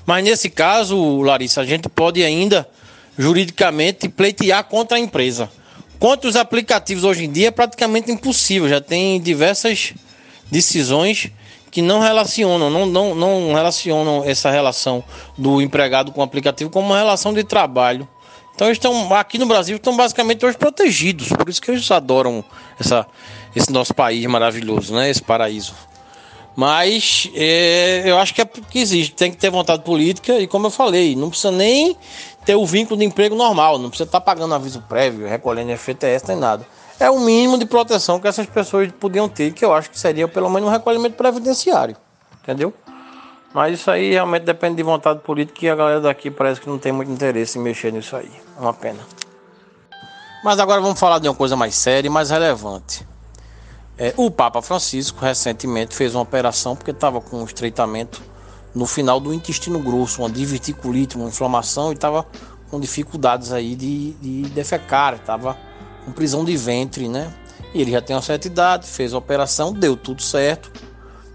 [0.07, 2.69] Mas nesse caso, Larissa, a gente pode ainda
[3.19, 5.51] juridicamente pleitear contra a empresa.
[5.99, 8.69] Contra os aplicativos hoje em dia é praticamente impossível.
[8.69, 9.93] Já tem diversas
[10.51, 11.31] decisões
[11.71, 15.03] que não relacionam, não, não, não relacionam essa relação
[15.37, 18.09] do empregado com o aplicativo como uma relação de trabalho.
[18.59, 22.45] Então estão aqui no Brasil estão basicamente hoje protegidos, por isso que eles adoram
[22.77, 23.07] essa,
[23.55, 25.09] esse nosso país maravilhoso, né?
[25.09, 25.77] Esse paraíso.
[26.57, 30.67] Mas é, eu acho que é porque existe, tem que ter vontade política e como
[30.67, 31.97] eu falei, não precisa nem
[32.45, 36.37] ter o vínculo de emprego normal, não precisa estar pagando aviso prévio, recolhendo FTS, nem
[36.37, 36.67] nada.
[36.99, 40.27] É o mínimo de proteção que essas pessoas podiam ter, que eu acho que seria
[40.27, 41.97] pelo menos um recolhimento previdenciário,
[42.43, 42.75] entendeu?
[43.59, 46.79] Mas isso aí realmente depende de vontade política e a galera daqui parece que não
[46.79, 48.31] tem muito interesse em mexer nisso aí.
[48.57, 49.01] É uma pena.
[50.45, 53.05] Mas agora vamos falar de uma coisa mais séria e mais relevante.
[53.99, 58.23] É, o Papa Francisco recentemente fez uma operação porque estava com um estreitamento
[58.73, 62.25] no final do intestino grosso, uma diverticulite, uma inflamação e estava
[62.71, 65.59] com dificuldades aí de, de defecar, estava
[66.05, 67.35] com prisão de ventre, né?
[67.75, 70.71] E ele já tem uma certa idade, fez a operação, deu tudo certo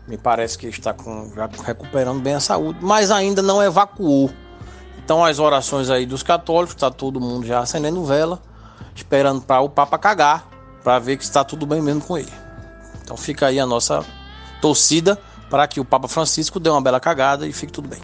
[0.08, 4.30] me parece que está com, já recuperando bem a saúde, mas ainda não evacuou.
[5.04, 8.42] Então as orações aí dos católicos, está todo mundo já acendendo vela,
[8.96, 10.48] esperando para o Papa cagar,
[10.84, 12.32] para ver que está tudo bem mesmo com ele.
[13.02, 14.06] Então fica aí a nossa
[14.62, 18.00] torcida para que o Papa Francisco dê uma bela cagada e fique tudo bem.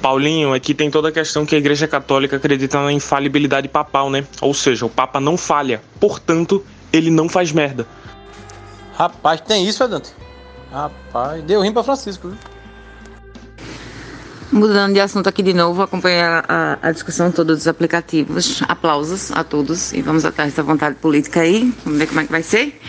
[0.00, 4.26] Paulinho, aqui tem toda a questão que a Igreja Católica acredita na infalibilidade papal, né?
[4.42, 7.86] Ou seja, o Papa não falha, portanto, ele não faz merda.
[8.94, 10.12] Rapaz, tem isso, Dante?
[10.74, 12.38] Rapaz, deu rim para Francisco, viu?
[14.50, 18.60] Mudando de assunto aqui de novo, acompanhar a, a, discussão toda dos aplicativos.
[18.66, 21.72] Aplausos a todos e vamos atrás dessa vontade política aí.
[21.84, 22.80] Vamos ver como é que vai ser.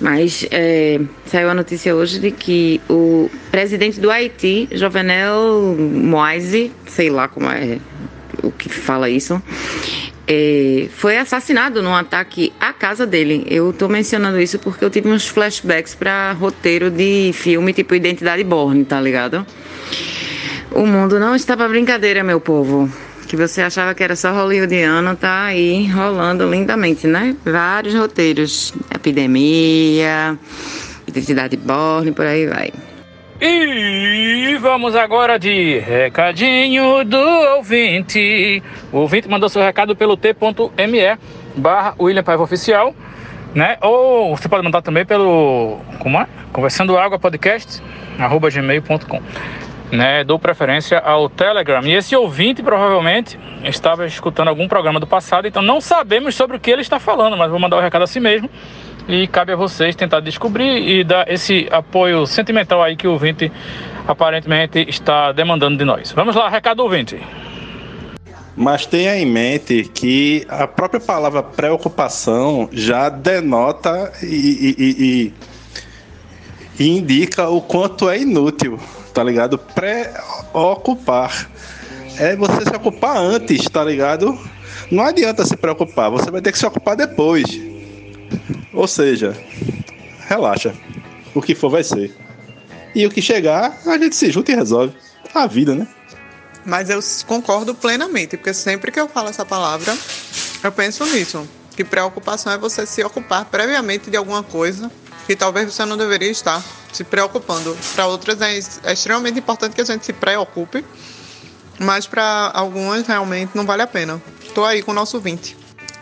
[0.00, 7.10] Mas é, saiu a notícia hoje de que o presidente do Haiti, Jovenel Moise, sei
[7.10, 7.78] lá como é
[8.42, 9.42] o que fala isso,
[10.26, 13.44] é, foi assassinado num ataque à casa dele.
[13.48, 18.44] Eu estou mencionando isso porque eu tive uns flashbacks para roteiro de filme tipo Identidade
[18.44, 19.46] Borne, tá ligado?
[20.70, 22.90] O mundo não está para brincadeira, meu povo.
[23.26, 27.34] Que você achava que era só hollywoodiano, tá aí rolando lindamente, né?
[27.44, 28.74] Vários roteiros.
[28.94, 30.38] Epidemia,
[31.06, 32.72] Identidade Borne, por aí vai.
[33.44, 37.18] E vamos agora de recadinho do
[37.56, 38.62] ouvinte.
[38.92, 41.18] O ouvinte mandou seu recado pelo t.me
[41.56, 42.94] barra William Paiva Oficial,
[43.52, 43.78] né?
[43.80, 46.28] Ou você pode mandar também pelo como é?
[46.52, 47.82] Conversando Água Podcast,
[48.16, 49.20] arroba gmail.com.
[49.92, 51.82] Né, dou preferência ao Telegram.
[51.84, 56.60] E esse ouvinte provavelmente estava escutando algum programa do passado, então não sabemos sobre o
[56.60, 58.48] que ele está falando, mas vou mandar o recado assim mesmo
[59.08, 63.52] e cabe a vocês tentar descobrir e dar esse apoio sentimental aí que o ouvinte
[64.06, 66.12] aparentemente está demandando de nós.
[66.12, 67.20] Vamos lá, recado ouvinte.
[68.56, 75.32] Mas tenha em mente que a própria palavra preocupação já denota e, e,
[76.78, 78.78] e, e indica o quanto é inútil,
[79.12, 79.58] tá ligado?
[79.58, 81.48] Preocupar.
[82.18, 84.38] É você se ocupar antes, tá ligado?
[84.90, 87.46] Não adianta se preocupar, você vai ter que se ocupar depois.
[88.72, 89.36] Ou seja,
[90.26, 90.74] relaxa.
[91.34, 92.14] O que for vai ser.
[92.94, 94.94] E o que chegar, a gente se junta e resolve.
[95.34, 95.88] A vida, né?
[96.64, 99.96] Mas eu concordo plenamente, porque sempre que eu falo essa palavra,
[100.62, 101.48] eu penso nisso.
[101.74, 104.90] Que preocupação é você se ocupar previamente de alguma coisa
[105.26, 107.76] que talvez você não deveria estar se preocupando.
[107.94, 110.84] Para outras é, é extremamente importante que a gente se preocupe,
[111.78, 114.20] mas para algumas realmente não vale a pena.
[114.44, 115.56] Estou aí com o nosso 20.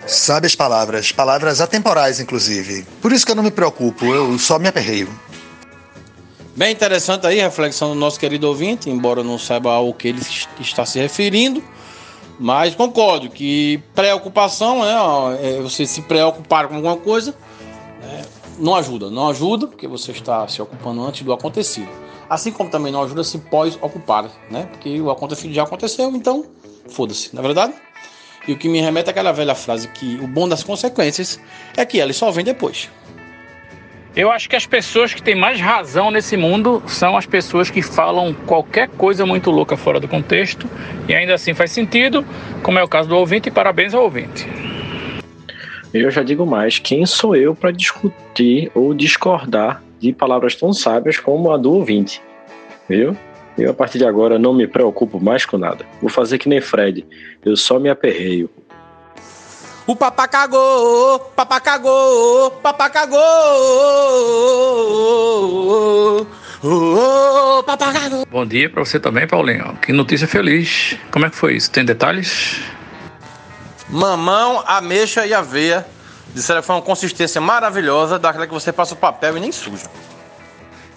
[0.07, 2.87] Sabe as palavras, palavras atemporais, inclusive.
[3.01, 5.09] Por isso que eu não me preocupo, eu só me aperreio.
[6.57, 10.21] Bem interessante aí a reflexão do nosso querido ouvinte, embora não saiba ao que ele
[10.59, 11.63] está se referindo.
[12.39, 14.95] Mas concordo que preocupação né,
[15.43, 17.35] é você se preocupar com alguma coisa
[18.61, 19.11] não ajuda.
[19.11, 21.89] Não ajuda porque você está se ocupando antes do acontecido.
[22.29, 24.69] Assim como também não ajuda se pós-ocupar, né?
[24.71, 26.45] Porque o acontecido já aconteceu, então
[26.89, 27.75] foda-se, na é verdade?
[28.47, 31.41] E o que me remete àquela velha frase que o bom das consequências
[31.77, 32.89] é que elas só vêm depois.
[34.15, 37.81] Eu acho que as pessoas que têm mais razão nesse mundo são as pessoas que
[37.81, 40.69] falam qualquer coisa muito louca fora do contexto
[41.09, 42.27] e ainda assim faz sentido,
[42.63, 44.49] como é o caso do ouvinte, e parabéns ao ouvinte.
[45.93, 51.19] Eu já digo mais, quem sou eu para discutir ou discordar de palavras tão sábias
[51.19, 52.23] como a do ouvinte?
[52.89, 53.17] Viu?
[53.59, 55.85] Eu a partir de agora não me preocupo mais com nada.
[56.01, 57.05] Vou fazer que nem Fred.
[57.45, 58.49] Eu só me aperreio.
[59.85, 63.19] O papá cagou, papá cagou, papá cagou.
[66.63, 68.25] Oh, papá cagou.
[68.31, 69.77] Bom dia para você também, Paulinho.
[69.83, 70.97] Que notícia feliz.
[71.11, 71.71] Como é que foi isso?
[71.73, 72.61] Tem detalhes?
[73.91, 75.87] Mamão, ameixa e aveia.
[76.35, 79.91] Disseram que foi uma consistência maravilhosa, daquela que você passa o papel e nem suja.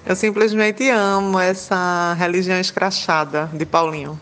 [0.06, 4.20] Eu simplesmente amo essa religião escrachada de Paulinho.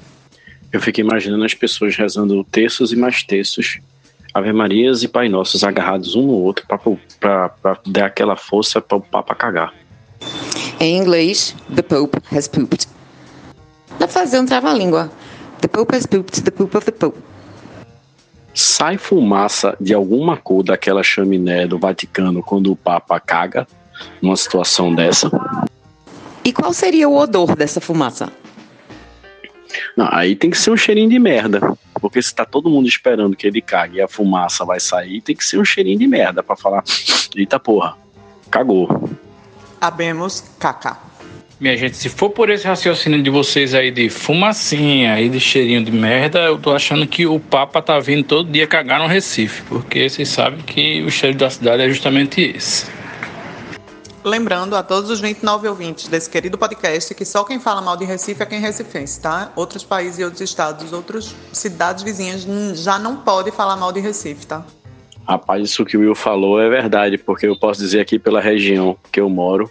[0.71, 3.79] Eu fico imaginando as pessoas rezando terços e mais terços,
[4.33, 7.51] Ave Marias e Pai Nossos agarrados um no outro para
[7.85, 9.73] dar aquela força para o Papa cagar.
[10.79, 12.87] Em inglês, the Pope has pooped.
[13.99, 15.11] Dá pra fazer um trava-língua.
[15.59, 17.30] The Pope has pooped, the poop of the Pope.
[18.53, 23.67] Sai fumaça de alguma cor daquela chaminé do Vaticano quando o Papa caga
[24.21, 25.31] numa situação dessa?
[26.43, 28.31] E qual seria o odor dessa fumaça?
[29.95, 31.77] Não, aí tem que ser um cheirinho de merda.
[31.99, 35.35] Porque se tá todo mundo esperando que ele cague e a fumaça vai sair, tem
[35.35, 36.83] que ser um cheirinho de merda para falar:
[37.35, 37.95] eita porra,
[38.49, 39.09] cagou.
[39.79, 41.10] Abemos caca.
[41.61, 45.85] Minha gente, se for por esse raciocínio de vocês aí de fumacinha e de cheirinho
[45.85, 49.61] de merda, eu tô achando que o Papa tá vindo todo dia cagar no Recife,
[49.69, 52.87] porque vocês sabem que o cheiro da cidade é justamente esse.
[54.23, 58.05] Lembrando a todos os 29 ouvintes desse querido podcast que só quem fala mal de
[58.05, 59.51] Recife é quem é recifense, tá?
[59.55, 62.43] Outros países e outros estados, outras cidades vizinhas
[62.83, 64.65] já não podem falar mal de Recife, tá?
[65.27, 68.97] Rapaz, isso que o Will falou é verdade, porque eu posso dizer aqui pela região
[69.11, 69.69] que eu moro,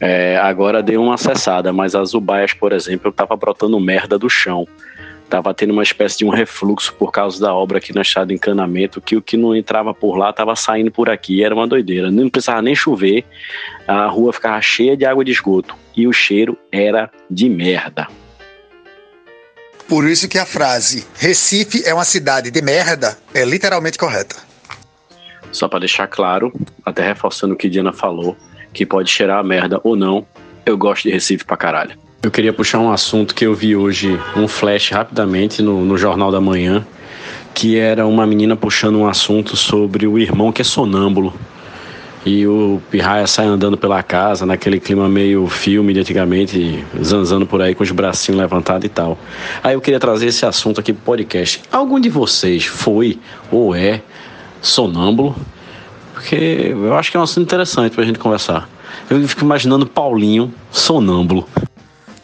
[0.00, 4.66] é, agora dei uma acessada, mas as ubaias, por exemplo, tava brotando merda do chão.
[5.28, 8.34] Tava tendo uma espécie de um refluxo por causa da obra aqui na estrada de
[8.34, 11.42] encanamento, que o que não entrava por lá tava saindo por aqui.
[11.42, 12.10] Era uma doideira.
[12.10, 13.24] Não precisava nem chover,
[13.88, 15.74] a rua ficava cheia de água de esgoto.
[15.96, 18.06] E o cheiro era de merda.
[19.88, 24.36] Por isso que a frase Recife é uma cidade de merda é literalmente correta.
[25.52, 26.52] Só para deixar claro,
[26.84, 28.36] até reforçando o que Diana falou,
[28.74, 30.26] que pode cheirar a merda ou não,
[30.66, 31.92] eu gosto de Recife pra caralho.
[32.22, 36.32] Eu queria puxar um assunto que eu vi hoje, um flash rapidamente no, no Jornal
[36.32, 36.86] da Manhã,
[37.54, 41.32] que era uma menina puxando um assunto sobre o irmão que é sonâmbulo.
[42.24, 47.60] E o Pirraia sai andando pela casa, naquele clima meio filme de antigamente, zanzando por
[47.60, 49.18] aí com os bracinhos levantados e tal.
[49.62, 51.60] Aí eu queria trazer esse assunto aqui pro podcast.
[51.70, 53.18] Algum de vocês foi
[53.52, 54.00] ou é
[54.62, 55.36] sonâmbulo?
[56.24, 58.66] Porque eu acho que é um assunto interessante pra gente conversar.
[59.10, 61.46] Eu fico imaginando Paulinho sonâmbulo.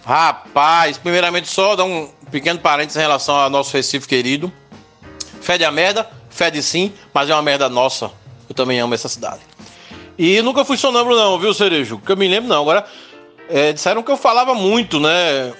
[0.02, 4.50] Rapaz, primeiramente só dar um pequeno parênteses em relação ao nosso Recife querido.
[5.42, 8.10] Fede a merda, fede sim, mas é uma merda nossa.
[8.48, 9.40] Eu também amo essa cidade.
[10.18, 11.98] E nunca fui sonâmbulo não, viu, Cerejo?
[11.98, 12.62] Que eu me lembro não.
[12.62, 12.86] Agora,
[13.50, 15.52] é, disseram que eu falava muito, né?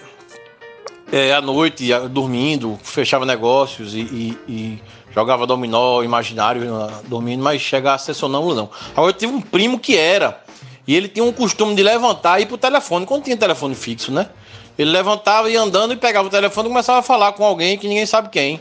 [1.13, 4.83] É, à noite, dormindo, fechava negócios e, e, e
[5.15, 6.63] jogava dominó imaginário
[7.07, 8.71] dormindo, mas chegar a ser sonâmbulo não.
[8.93, 10.43] Agora eu tive um primo que era,
[10.87, 14.11] e ele tinha um costume de levantar e ir pro telefone, quando tinha telefone fixo,
[14.13, 14.29] né?
[14.79, 17.77] Ele levantava e ia andando e pegava o telefone e começava a falar com alguém
[17.77, 18.61] que ninguém sabe quem.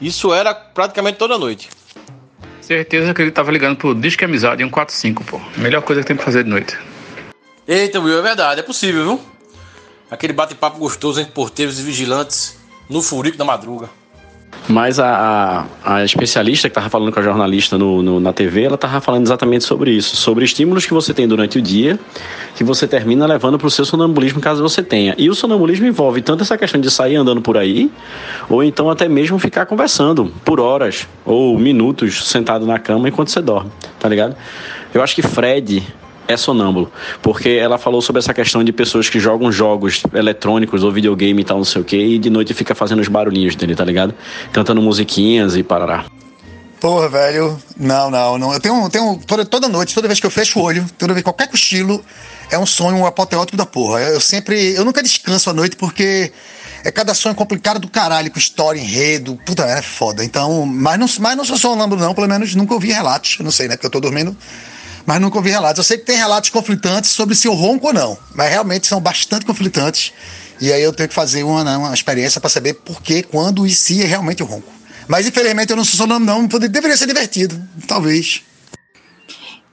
[0.00, 1.68] Isso era praticamente toda noite.
[2.60, 5.40] Certeza que ele tava ligando pro Disque Amizade 145, pô.
[5.56, 6.78] Melhor coisa que tem pra fazer de noite.
[7.66, 9.20] Eita, Will, é verdade, é possível, viu?
[10.10, 12.56] Aquele bate-papo gostoso entre porteiros e vigilantes
[12.88, 13.90] no furico da madruga.
[14.68, 18.64] Mas a, a, a, especialista que estava falando com a jornalista no, no, na TV,
[18.64, 21.98] ela estava falando exatamente sobre isso, sobre estímulos que você tem durante o dia,
[22.56, 25.14] que você termina levando para o seu sonambulismo caso você tenha.
[25.16, 27.90] E o sonambulismo envolve tanto essa questão de sair andando por aí,
[28.48, 33.40] ou então até mesmo ficar conversando por horas ou minutos sentado na cama enquanto você
[33.40, 34.34] dorme, tá ligado?
[34.92, 35.82] Eu acho que Fred
[36.28, 36.90] é sonâmbulo,
[37.22, 41.44] porque ela falou sobre essa questão de pessoas que jogam jogos eletrônicos ou videogame e
[41.44, 44.14] tal, não sei o que, e de noite fica fazendo os barulhinhos dele, tá ligado?
[44.52, 46.04] Cantando musiquinhas e parará.
[46.80, 48.52] Porra, velho, não, não, não.
[48.52, 51.24] Eu tenho, tenho toda, toda noite, toda vez que eu fecho o olho, toda vez
[51.24, 52.04] qualquer cochilo,
[52.50, 54.00] é um sonho apoteótico da porra.
[54.00, 56.30] Eu sempre, eu nunca descanso à noite porque
[56.84, 60.22] é cada sonho complicado do caralho, com história, enredo, puta, é foda.
[60.22, 63.68] Então, mas não, mas não sou sonâmbulo não, pelo menos nunca ouvi relatos, não sei,
[63.68, 64.36] né, porque eu tô dormindo
[65.06, 65.78] mas nunca ouvi relatos.
[65.78, 69.00] Eu sei que tem relatos conflitantes sobre se eu ronco ou não, mas realmente são
[69.00, 70.12] bastante conflitantes.
[70.60, 73.66] E aí eu tenho que fazer uma, né, uma experiência para saber por que, quando
[73.66, 74.72] e se é realmente eu ronco.
[75.06, 76.46] Mas infelizmente eu não sou sonâmbulo, não.
[76.46, 78.42] Deveria ser divertido, talvez.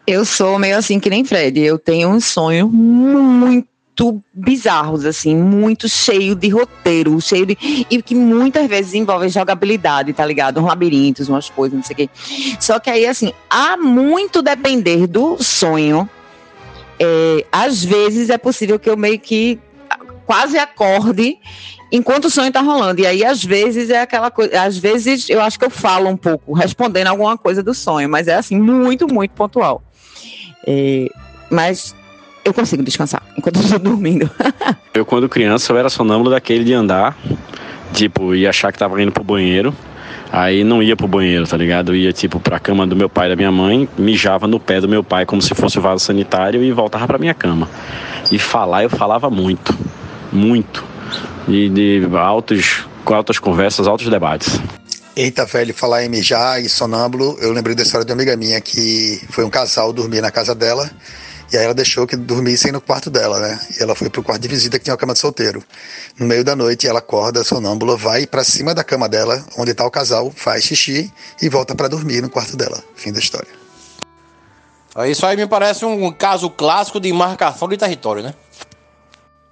[0.05, 1.59] Eu sou meio assim que nem Fred.
[1.59, 3.72] Eu tenho um sonho muito
[4.33, 7.57] bizarros, assim, muito cheio de roteiro, cheio de.
[7.89, 10.59] E que muitas vezes envolve jogabilidade, tá ligado?
[10.59, 12.09] Uns labirintos, umas coisas, não sei o quê.
[12.59, 16.09] Só que aí, assim, há muito depender do sonho.
[16.99, 19.59] É, às vezes é possível que eu meio que
[20.25, 21.37] quase acorde
[21.91, 23.01] enquanto o sonho tá rolando.
[23.01, 24.63] E aí, às vezes, é aquela coisa.
[24.63, 28.27] Às vezes eu acho que eu falo um pouco, respondendo alguma coisa do sonho, mas
[28.27, 29.83] é assim, muito, muito pontual.
[30.65, 31.07] É,
[31.49, 31.95] mas
[32.43, 34.29] eu consigo descansar enquanto eu tô dormindo.
[34.93, 37.17] eu, quando criança, eu era sonâmbulo daquele de andar,
[37.93, 39.73] tipo, ia achar que tava indo pro banheiro.
[40.31, 41.91] Aí não ia pro banheiro, tá ligado?
[41.91, 44.81] Eu ia, tipo, pra cama do meu pai e da minha mãe, mijava no pé
[44.81, 47.69] do meu pai como se fosse o vaso sanitário e voltava pra minha cama.
[48.31, 49.77] E falar, eu falava muito.
[50.31, 50.83] Muito.
[51.47, 54.59] E de altos, altas conversas, altos debates.
[55.15, 58.59] Eita, velho, falar em mijar e sonâmbulo, eu lembrei da história de uma amiga minha
[58.59, 60.89] que foi um casal dormir na casa dela
[61.51, 63.59] e aí ela deixou que dormissem no quarto dela, né?
[63.77, 65.63] E ela foi pro quarto de visita que tinha uma cama de solteiro.
[66.17, 69.85] No meio da noite, ela acorda, sonâmbula, vai para cima da cama dela, onde tá
[69.85, 72.83] o casal, faz xixi e volta para dormir no quarto dela.
[72.95, 73.63] Fim da história.
[75.07, 78.33] Isso aí me parece um caso clássico de marcação de território, né?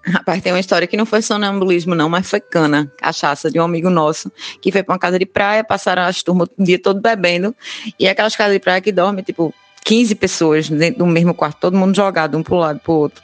[0.04, 3.64] Rapaz, tem uma história que não foi sonambulismo, não, mas foi cana, cachaça de um
[3.64, 7.00] amigo nosso, que foi pra uma casa de praia, passaram as turmas o dia todo
[7.00, 7.56] bebendo,
[8.00, 11.78] e aquelas casas de praia que dormem, tipo, 15 pessoas dentro do mesmo quarto, todo
[11.78, 13.22] mundo jogado um para um lado para o outro.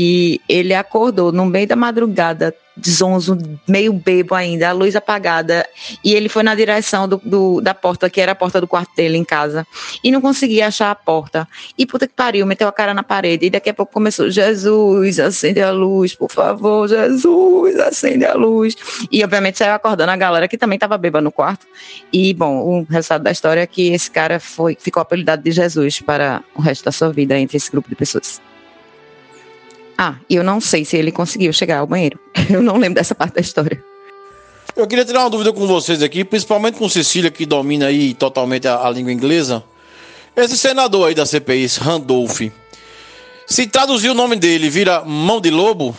[0.00, 2.54] E ele acordou no meio da madrugada,
[2.86, 3.36] zonzo,
[3.66, 5.68] meio bebo ainda, a luz apagada,
[6.04, 8.94] e ele foi na direção do, do, da porta, que era a porta do quarto
[8.94, 9.66] dele em casa,
[10.04, 11.48] e não conseguia achar a porta.
[11.76, 15.18] E puta que pariu, meteu a cara na parede, e daqui a pouco começou, Jesus,
[15.18, 18.76] acende a luz, por favor, Jesus, acende a luz.
[19.10, 21.66] E obviamente saiu acordando a galera que também estava bêbada no quarto.
[22.12, 26.00] E, bom, o resultado da história é que esse cara foi, ficou apelidado de Jesus
[26.00, 28.40] para o resto da sua vida entre esse grupo de pessoas.
[30.00, 32.20] Ah, e eu não sei se ele conseguiu chegar ao banheiro.
[32.48, 33.82] Eu não lembro dessa parte da história.
[34.76, 38.68] Eu queria tirar uma dúvida com vocês aqui, principalmente com Cecília, que domina aí totalmente
[38.68, 39.64] a, a língua inglesa.
[40.36, 42.42] Esse senador aí da CPI, Randolph,
[43.44, 45.96] se traduzir o nome dele, vira mão de lobo?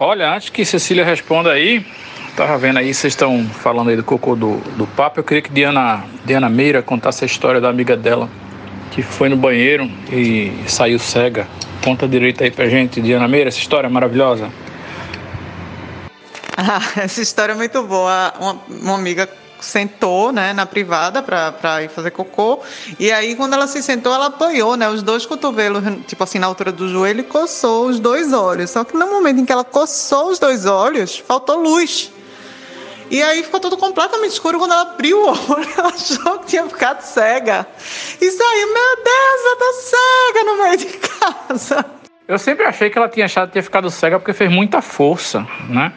[0.00, 1.86] Olha, antes que Cecília responda aí,
[2.36, 5.52] tava vendo aí, vocês estão falando aí do cocô do, do Papa, eu queria que
[5.52, 8.28] Diana, Diana Meira contasse a história da amiga dela,
[8.94, 11.48] que foi no banheiro e saiu cega.
[11.82, 14.50] Conta direito aí pra gente, Diana Meira, essa história é maravilhosa.
[16.56, 18.32] Ah, essa história é muito boa.
[18.38, 19.28] Uma, uma amiga
[19.60, 22.60] sentou, né, na privada para ir fazer cocô.
[22.96, 26.46] E aí, quando ela se sentou, ela apoiou, né, os dois cotovelos, tipo assim, na
[26.46, 28.70] altura do joelho, e coçou os dois olhos.
[28.70, 32.12] Só que no momento em que ela coçou os dois olhos, faltou luz.
[33.14, 34.58] E aí ficou tudo completamente escuro.
[34.58, 37.64] Quando ela abriu o olho, ela achou que tinha ficado cega.
[38.20, 41.86] E saiu, meu Deus, eu tô cega no meio de casa.
[42.26, 45.46] Eu sempre achei que ela tinha achado que tinha ficado cega porque fez muita força,
[45.68, 45.92] né?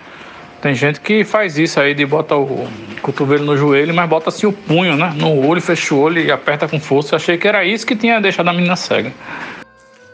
[0.62, 2.70] Tem gente que faz isso aí de bota o
[3.02, 5.12] cotovelo no joelho, mas bota assim o punho, né?
[5.16, 7.16] No olho, fecha o olho e aperta com força.
[7.16, 9.12] Eu achei que era isso que tinha deixado a menina cega.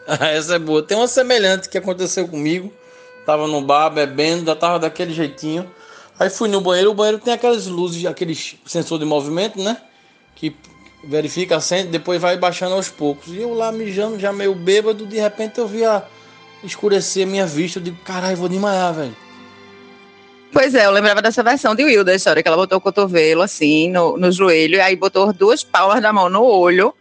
[0.07, 0.81] Essa é boa.
[0.81, 2.71] Tem uma semelhante que aconteceu comigo.
[3.25, 5.69] Tava no bar bebendo, já tava daquele jeitinho.
[6.19, 9.77] Aí fui no banheiro, o banheiro tem aquelas luzes, aqueles sensor de movimento, né?
[10.35, 10.55] Que
[11.03, 13.27] verifica, acende, depois vai baixando aos poucos.
[13.29, 16.03] E eu lá mijando, já meio bêbado, de repente eu vi a
[16.63, 17.79] escurecer a minha vista.
[17.79, 19.15] Eu digo, caralho, vou desmaiar, velho.
[20.51, 23.41] Pois é, eu lembrava dessa versão de Will, da história, que ela botou o cotovelo
[23.41, 26.93] assim no, no joelho, e aí botou duas palmas da mão no olho,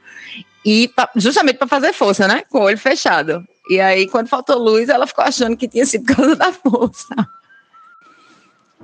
[0.64, 2.44] e justamente para fazer força, né?
[2.48, 3.46] Com o olho fechado.
[3.68, 7.14] E aí, quando faltou luz, ela ficou achando que tinha sido por causa da força.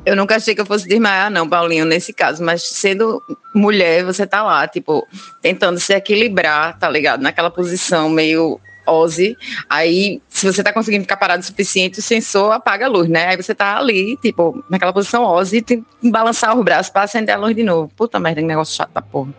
[0.07, 3.23] Eu nunca achei que eu fosse desmaiar, não, Paulinho, nesse caso, mas sendo
[3.55, 5.07] mulher, você tá lá, tipo,
[5.43, 7.21] tentando se equilibrar, tá ligado?
[7.21, 9.37] Naquela posição meio Ozzy,
[9.69, 13.27] aí se você tá conseguindo ficar parado o suficiente, o sensor apaga a luz, né?
[13.27, 17.35] Aí você tá ali, tipo, naquela posição Ozzy, tem que balançar os braços para acender
[17.35, 17.91] a luz de novo.
[17.95, 19.33] Puta merda, que negócio chato da porra.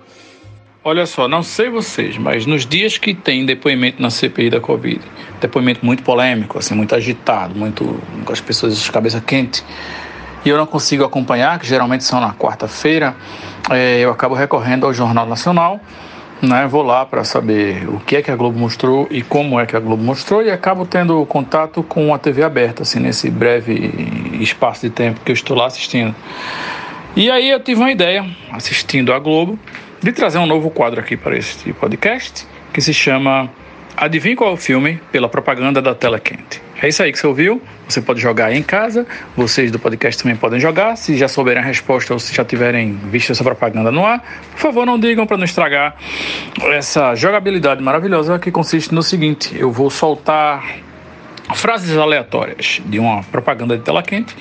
[0.84, 5.02] Olha só, não sei vocês, mas nos dias que tem depoimento na CPI da Covid,
[5.42, 9.62] depoimento muito polêmico, assim, muito agitado, muito com as pessoas de cabeça quente,
[10.46, 13.16] e eu não consigo acompanhar, que geralmente são na quarta-feira,
[13.70, 15.80] é, eu acabo recorrendo ao Jornal Nacional,
[16.42, 19.66] né, vou lá para saber o que é que a Globo mostrou e como é
[19.66, 23.92] que a Globo mostrou e acabo tendo contato com a TV aberta, assim, nesse breve
[24.40, 26.16] espaço de tempo que eu estou lá assistindo.
[27.16, 29.60] E aí eu tive uma ideia, assistindo a Globo,
[30.02, 33.50] de trazer um novo quadro aqui para este podcast, que se chama
[33.98, 36.62] Adivinhe qual é o filme pela propaganda da tela quente.
[36.82, 37.62] É isso aí que você ouviu.
[37.88, 39.06] Você pode jogar aí em casa.
[39.36, 40.96] Vocês do podcast também podem jogar.
[40.96, 44.60] Se já souberem a resposta ou se já tiverem visto essa propaganda no ar, por
[44.60, 45.96] favor, não digam para não estragar
[46.72, 50.78] essa jogabilidade maravilhosa que consiste no seguinte: eu vou soltar
[51.56, 54.36] frases aleatórias de uma propaganda de tela quente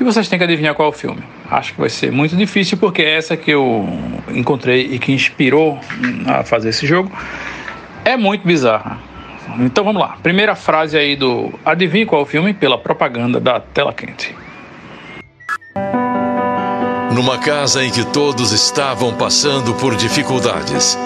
[0.00, 1.22] e vocês têm que adivinhar qual é o filme.
[1.50, 3.86] Acho que vai ser muito difícil porque é essa que eu
[4.34, 5.78] encontrei e que inspirou
[6.26, 7.10] a fazer esse jogo
[8.06, 8.98] é muito bizarra.
[9.58, 10.16] Então vamos lá.
[10.22, 14.34] Primeira frase aí do Adivinhe qual é o filme pela propaganda da tela quente.
[17.12, 20.96] Numa casa em que todos estavam passando por dificuldades.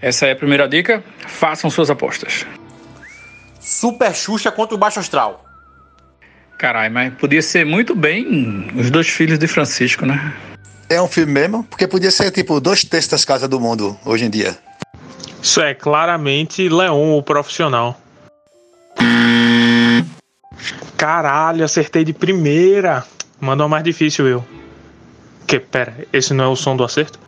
[0.00, 1.04] Essa é a primeira dica.
[1.26, 2.46] Façam suas apostas.
[3.60, 5.44] Super Xuxa contra o Baixo Astral.
[6.56, 10.32] Caralho, mas podia ser muito bem os dois filhos de Francisco, né?
[10.88, 11.64] É um filme mesmo?
[11.64, 14.56] Porque podia ser tipo dois terços das casas do mundo hoje em dia.
[15.42, 17.98] Isso é claramente Leon, o profissional.
[20.96, 23.04] Caralho, acertei de primeira.
[23.40, 24.44] Manda uma mais difícil, eu.
[25.46, 27.18] Que, pera, esse não é o som do acerto?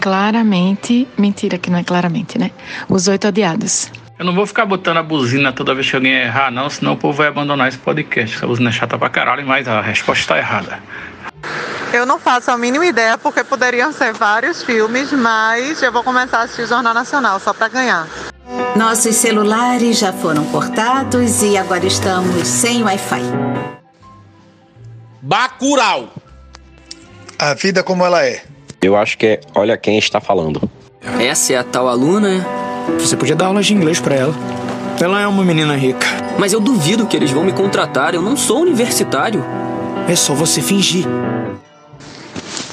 [0.00, 1.08] Claramente.
[1.16, 2.50] Mentira, que não é claramente, né?
[2.88, 3.90] Os Oito Odiados.
[4.18, 6.96] Eu não vou ficar botando a buzina toda vez que alguém errar, não, senão o
[6.96, 8.36] povo vai abandonar esse podcast.
[8.36, 10.78] Essa buzina é chata pra caralho, mas a resposta está errada.
[11.92, 16.38] Eu não faço a mínima ideia porque poderiam ser vários filmes, mas eu vou começar
[16.38, 18.06] a assistir o Jornal Nacional só para ganhar.
[18.76, 23.22] Nossos celulares já foram cortados e agora estamos sem Wi-Fi.
[25.22, 26.08] Bacurau.
[27.38, 28.42] A vida como ela é.
[28.80, 30.70] Eu acho que é Olha Quem Está Falando.
[31.18, 32.46] Essa é a tal aluna?
[32.98, 34.34] Você podia dar aulas de inglês para ela.
[35.00, 36.06] Ela é uma menina rica.
[36.38, 38.14] Mas eu duvido que eles vão me contratar.
[38.14, 39.44] Eu não sou universitário.
[40.08, 41.06] É só você fingir.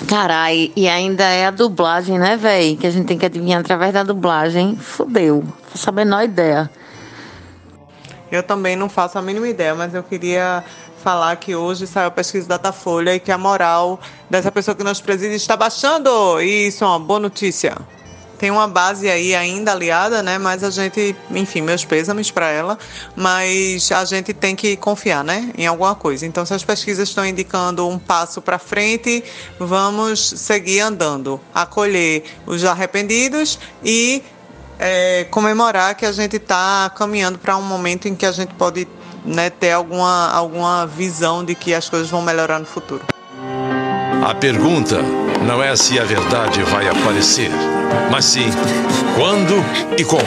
[0.07, 2.75] Carai, e ainda é a dublagem, né, véi?
[2.75, 4.75] Que a gente tem que adivinhar através da dublagem.
[4.75, 5.43] Fudeu.
[5.69, 6.69] Faço a menor ideia.
[8.31, 10.63] Eu também não faço a mínima ideia, mas eu queria
[11.03, 13.99] falar que hoje saiu a pesquisa Datafolha e que a moral
[14.29, 16.41] dessa pessoa que nos preside está baixando.
[16.41, 17.75] E isso é uma boa notícia
[18.37, 20.37] tem uma base aí ainda aliada, né?
[20.37, 22.77] Mas a gente, enfim, meus pêsames para ela,
[23.15, 25.51] mas a gente tem que confiar, né?
[25.57, 26.25] Em alguma coisa.
[26.25, 29.23] Então, se as pesquisas estão indicando um passo para frente,
[29.59, 34.23] vamos seguir andando, acolher os arrependidos e
[34.79, 38.87] é, comemorar que a gente está caminhando para um momento em que a gente pode
[39.25, 43.05] né, ter alguma, alguma visão de que as coisas vão melhorar no futuro.
[44.25, 45.01] A pergunta
[45.45, 47.49] não é se a verdade vai aparecer,
[48.09, 48.49] mas sim
[49.17, 49.53] quando
[49.99, 50.23] e como.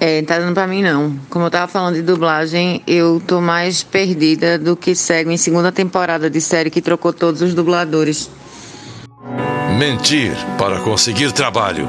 [0.00, 1.14] É, tá dando pra mim não.
[1.28, 5.70] Como eu tava falando de dublagem, eu tô mais perdida do que segue em segunda
[5.70, 8.30] temporada de série que trocou todos os dubladores.
[9.78, 11.86] Mentir para conseguir trabalho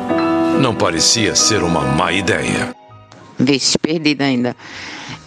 [0.59, 2.75] não parecia ser uma má ideia.
[3.39, 4.53] Vixe, perdida ainda.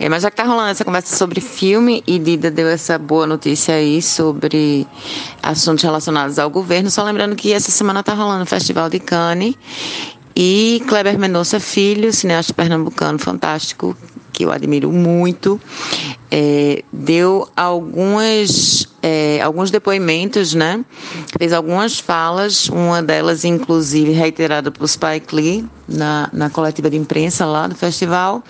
[0.00, 3.26] É, mas já que tá rolando essa conversa sobre filme e Dida deu essa boa
[3.26, 4.86] notícia aí sobre
[5.42, 9.54] assuntos relacionados ao governo, só lembrando que essa semana tá rolando o Festival de Cannes
[10.34, 13.94] e Kleber Mendonça Filho, cineasta pernambucano fantástico,
[14.32, 15.60] que eu admiro muito,
[16.30, 20.82] é, deu algumas, é, alguns depoimentos, né?
[21.38, 27.44] Fez algumas falas, uma delas, inclusive, reiterada por Spike Lee na, na coletiva de imprensa
[27.44, 28.42] lá do festival,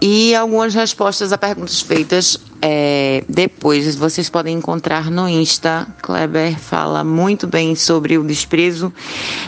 [0.00, 3.94] e algumas respostas a perguntas feitas é, depois.
[3.96, 5.86] Vocês podem encontrar no Insta.
[6.02, 8.92] Kleber fala muito bem sobre o desprezo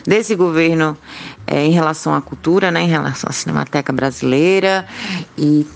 [0.06, 0.96] desse governo
[1.46, 4.86] é, em relação à cultura, né, em relação à Cinemateca Brasileira.
[5.38, 5.66] E,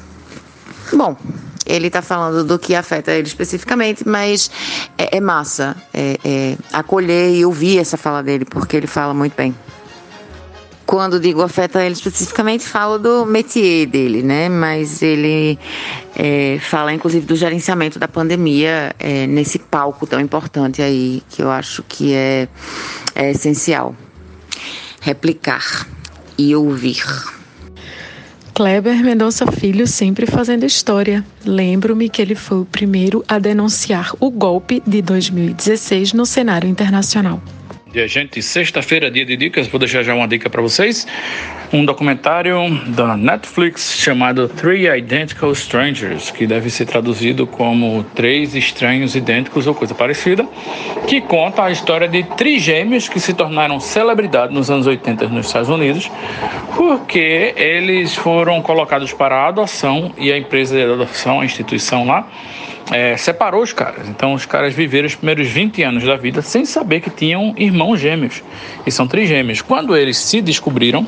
[0.92, 1.16] bom,
[1.64, 4.50] ele está falando do que afeta ele especificamente, mas
[4.98, 9.34] é, é massa é, é, acolher e ouvir essa fala dele, porque ele fala muito
[9.34, 9.54] bem.
[10.86, 14.48] Quando digo afeta ele especificamente, falo do métier dele, né?
[14.48, 15.58] Mas ele
[16.14, 21.50] é, fala inclusive do gerenciamento da pandemia é, nesse palco tão importante aí, que eu
[21.50, 22.48] acho que é,
[23.16, 23.96] é essencial.
[25.00, 25.88] Replicar
[26.38, 27.02] e ouvir.
[28.54, 31.22] Kleber Mendonça Filho sempre fazendo história.
[31.44, 37.42] Lembro-me que ele foi o primeiro a denunciar o golpe de 2016 no cenário internacional.
[37.96, 41.06] Dia, gente, sexta-feira, dia de dicas, vou deixar já uma dica para vocês.
[41.72, 42.54] Um documentário
[42.88, 49.74] da Netflix chamado Three Identical Strangers, que deve ser traduzido como Três Estranhos Idênticos ou
[49.74, 50.46] coisa parecida,
[51.08, 55.70] que conta a história de trigêmeos que se tornaram celebridade nos anos 80 nos Estados
[55.70, 56.10] Unidos,
[56.76, 62.28] porque eles foram colocados para adoção e a empresa de adoção, a instituição lá,
[62.92, 64.08] é, separou os caras.
[64.08, 67.85] Então os caras viveram os primeiros 20 anos da vida sem saber que tinham irmãos
[67.86, 68.42] irmãos gêmeos
[68.84, 69.62] e são trigêmeos.
[69.62, 71.06] Quando eles se descobriram,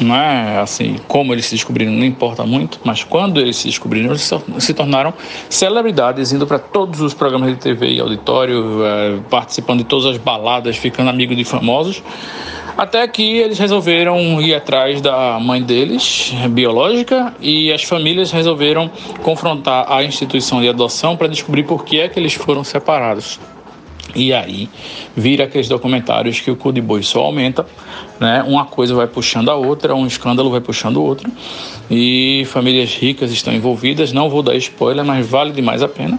[0.00, 4.10] não é assim, como eles se descobriram não importa muito, mas quando eles se descobriram,
[4.10, 5.12] eles se tornaram
[5.48, 10.16] celebridades, indo para todos os programas de TV e auditório, é, participando de todas as
[10.16, 12.02] baladas, ficando amigos de famosos.
[12.76, 18.90] Até que eles resolveram ir atrás da mãe deles, biológica, e as famílias resolveram
[19.22, 23.40] confrontar a instituição de adoção para descobrir por que é que eles foram separados.
[24.16, 24.68] E aí
[25.14, 27.66] vira aqueles documentários que o cu de boi só aumenta,
[28.18, 28.42] né?
[28.46, 31.30] Uma coisa vai puxando a outra, um escândalo vai puxando o outro.
[31.90, 36.18] E famílias ricas estão envolvidas, não vou dar spoiler, mas vale demais a pena.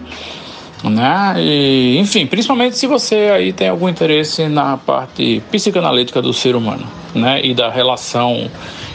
[0.84, 1.36] Né?
[1.39, 6.86] E, enfim, principalmente se você aí tem algum interesse na parte psicanalítica do ser humano,
[7.16, 7.43] né?
[7.43, 8.48] E da relação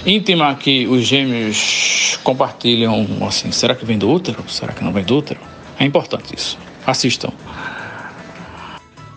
[0.06, 4.44] íntima que os gêmeos compartilham, assim, será que vem do útero?
[4.46, 5.40] Será que não vem do útero?
[5.76, 6.56] É importante isso.
[6.86, 7.32] Assistam.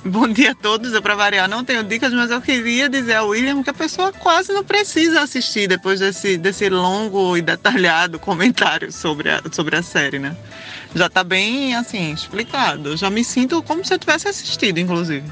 [0.07, 0.93] Bom dia a todos.
[0.93, 4.13] Eu, para variar, não tenho dicas, mas eu queria dizer ao William que a pessoa
[4.13, 9.81] quase não precisa assistir depois desse, desse longo e detalhado comentário sobre a, sobre a
[9.81, 10.35] série, né?
[10.93, 12.89] Já tá bem, assim, explicado.
[12.89, 15.23] Eu já me sinto como se eu tivesse assistido, inclusive.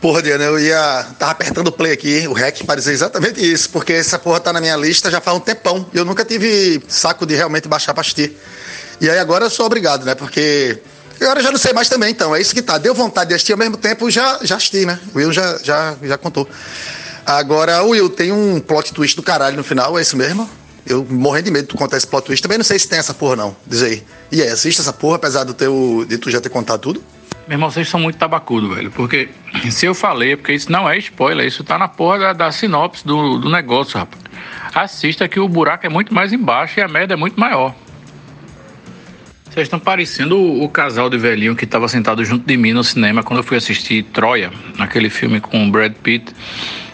[0.00, 1.06] Porra, Diana, eu ia.
[1.18, 4.52] Tava apertando o play aqui, o REC, para dizer exatamente isso, porque essa porra tá
[4.52, 7.94] na minha lista já faz um tempão e eu nunca tive saco de realmente baixar
[7.94, 8.36] pra assistir.
[9.00, 10.14] E aí agora eu sou obrigado, né?
[10.14, 10.80] Porque
[11.20, 12.34] Agora eu já não sei mais também, então.
[12.34, 12.78] É isso que tá.
[12.78, 14.98] Deu vontade de assistir ao mesmo tempo, já, já assisti, né?
[15.14, 16.48] O Will já, já, já contou.
[17.26, 20.48] Agora, Will, tem um plot twist do caralho no final, é isso mesmo?
[20.86, 22.42] Eu morrendo de medo de contar esse plot twist.
[22.42, 23.56] Também não sei se tem essa porra, não.
[23.66, 24.02] Diz aí.
[24.32, 27.04] E aí, assiste essa porra, apesar do teu, de tu já ter contado tudo?
[27.46, 28.90] Meu irmão, vocês são muito tabacudo, velho.
[28.90, 29.28] Porque
[29.70, 32.52] se eu falei, é porque isso não é spoiler, isso tá na porra da, da
[32.52, 34.22] sinopse do, do negócio, rapaz.
[34.74, 37.74] Assista que o buraco é muito mais embaixo e a merda é muito maior.
[39.50, 43.20] Vocês estão parecendo o, casal de velhinho que estava sentado junto de mim no cinema
[43.24, 46.32] quando eu fui assistir Troia, aquele filme com o Brad Pitt,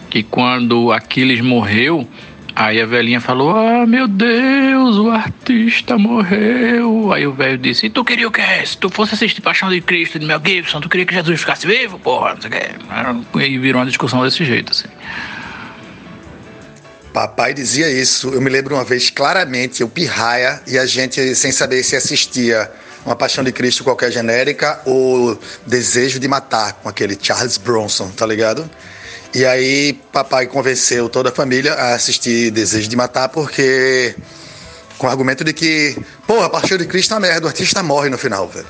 [0.09, 2.09] que quando Aquiles morreu,
[2.55, 7.13] aí a velhinha falou: Ah, meu Deus, o artista morreu.
[7.13, 8.65] Aí o velho disse: E tu queria o quê?
[8.65, 11.67] Se tu fosse assistir Paixão de Cristo de Mel Gibson, tu queria que Jesus ficasse
[11.67, 11.99] vivo?
[11.99, 13.47] Porra, não sei o quê.
[13.47, 14.89] E virou uma discussão desse jeito, assim.
[17.17, 18.29] Papai dizia isso.
[18.29, 22.71] Eu me lembro uma vez claramente, eu pirraia, e a gente, sem saber se assistia
[23.07, 28.27] uma Paixão de Cristo qualquer genérica ou Desejo de Matar, com aquele Charles Bronson, tá
[28.27, 28.71] ligado?
[29.35, 34.15] E aí papai convenceu toda a família a assistir Desejo de Matar porque
[34.99, 35.97] com o argumento de que,
[36.27, 38.67] porra, Paixão de Cristo é uma merda, o artista morre no final, velho.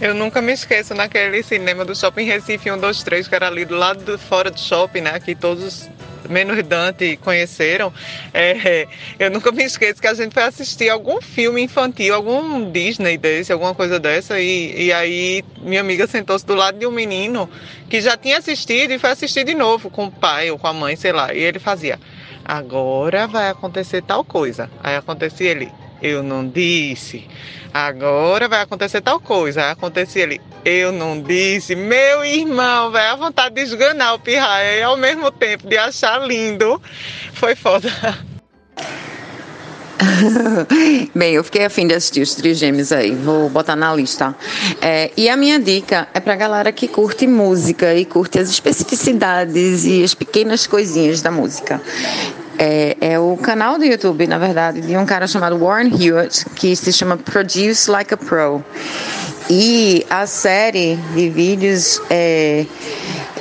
[0.00, 4.02] Eu nunca me esqueço naquele cinema do Shopping Recife 123, que era ali do lado
[4.02, 5.20] de fora do shopping, né?
[5.20, 5.88] Que todos
[6.28, 7.92] menos Dante conheceram,
[8.32, 8.86] é,
[9.18, 13.52] eu nunca me esqueço que a gente foi assistir algum filme infantil, algum Disney desse,
[13.52, 17.48] alguma coisa dessa, e, e aí minha amiga sentou-se do lado de um menino
[17.88, 20.72] que já tinha assistido e foi assistir de novo com o pai ou com a
[20.72, 21.98] mãe, sei lá, e ele fazia,
[22.44, 24.70] agora vai acontecer tal coisa.
[24.82, 25.70] Aí acontecia ele,
[26.02, 27.26] eu não disse.
[27.72, 29.62] Agora vai acontecer tal coisa.
[29.62, 31.74] Aí acontecia ele, eu não disse.
[31.74, 36.26] Meu irmão, vai a vontade de esganar o pirraia e ao mesmo tempo de achar
[36.26, 36.80] lindo.
[37.32, 37.90] Foi foda.
[41.14, 44.34] Bem, eu fiquei afim de assistir os Trigêmeos aí, vou botar na lista.
[44.80, 49.84] É, e a minha dica é pra galera que curte música e curte as especificidades
[49.84, 51.80] e as pequenas coisinhas da música.
[52.62, 56.76] É, é, o canal do YouTube, na verdade, de um cara chamado Warren Hewitt, que
[56.76, 58.62] se chama Produce Like a Pro.
[59.48, 62.66] E a série de vídeos é,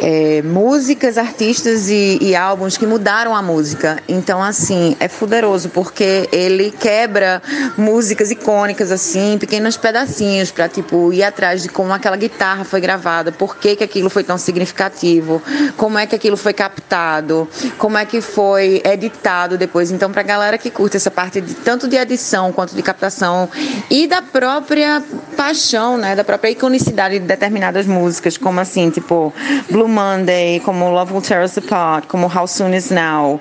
[0.02, 4.02] é, músicas, artistas e, e, álbuns que mudaram a música.
[4.08, 7.42] Então, assim, é fuderoso porque ele quebra
[7.78, 13.32] músicas icônicas, assim, pequenos pedacinhos para tipo ir atrás de como aquela guitarra foi gravada,
[13.32, 15.42] por que, que aquilo foi tão significativo,
[15.76, 17.48] como é que aquilo foi captado,
[17.78, 19.92] como é que foi editado depois.
[19.92, 23.50] Então, pra galera que curte essa parte de tanto de edição quanto de captação
[23.90, 25.04] e da própria
[25.36, 29.34] paixão, né, da própria iconicidade de determinadas músicas, como assim, tipo
[29.70, 33.40] Blue Monday, como Love Will Tear Us Apart, como How Soon Is Now,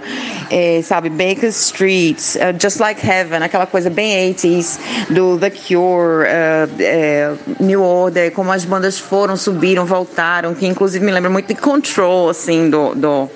[0.51, 4.79] é, sabe, Baker Street, uh, Just Like Heaven, aquela coisa bem 80s
[5.11, 11.13] do The Cure, uh, New Order, como as bandas foram, subiram, voltaram, que inclusive me
[11.13, 13.31] lembra muito de Control, assim, do, do,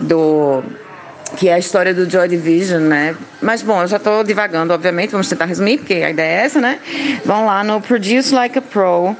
[0.00, 0.62] do
[1.36, 3.16] que é a história do Joy Division, né?
[3.40, 6.60] Mas bom, eu já estou divagando, obviamente, vamos tentar resumir, porque a ideia é essa,
[6.60, 6.80] né?
[7.24, 9.16] Vão lá no Produce Like a Pro,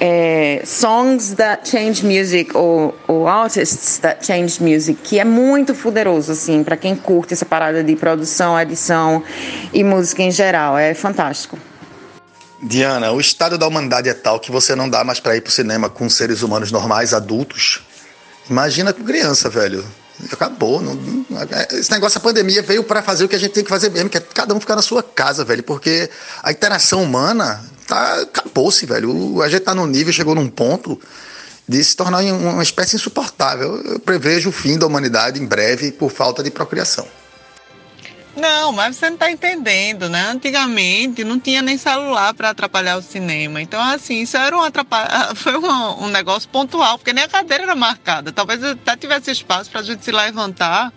[0.00, 6.32] é, Songs That Change Music, ou, ou Artists That Change Music, que é muito poderoso,
[6.32, 9.22] assim, para quem curte essa parada de produção, edição
[9.72, 10.76] e música em geral.
[10.78, 11.58] É fantástico.
[12.62, 15.48] Diana, o estado da humanidade é tal que você não dá mais para ir para
[15.48, 17.82] o cinema com seres humanos normais, adultos,
[18.50, 19.84] Imagina com criança, velho.
[20.32, 20.80] Acabou.
[20.80, 21.26] Não, não-
[21.72, 24.08] esse negócio da pandemia veio para fazer o que a gente tem que fazer mesmo,
[24.10, 25.62] que é cada um ficar na sua casa, velho.
[25.62, 26.08] Porque
[26.42, 29.42] a interação humana tá, acabou-se, velho.
[29.42, 31.00] A gente tá num nível, chegou num ponto
[31.68, 33.80] de se tornar um- uma espécie insuportável.
[33.84, 37.06] Eu prevejo o fim da humanidade em breve por falta de procriação.
[38.36, 40.28] Não, mas você não está entendendo, né?
[40.28, 43.60] Antigamente não tinha nem celular para atrapalhar o cinema.
[43.60, 44.62] Então, assim, isso era um,
[45.34, 48.30] foi um, um negócio pontual, porque nem a cadeira era marcada.
[48.32, 50.92] Talvez até tivesse espaço para a gente se levantar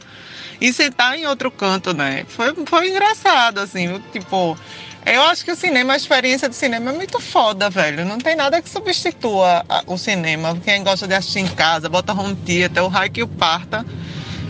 [0.61, 2.25] e sentar em outro canto, né?
[2.27, 4.57] Foi, foi engraçado, assim, tipo.
[5.05, 8.05] Eu acho que o cinema, a experiência do cinema é muito foda, velho.
[8.05, 10.57] Não tem nada que substitua o cinema.
[10.63, 13.85] Quem gosta de assistir em casa, bota home theater, o raio que o parta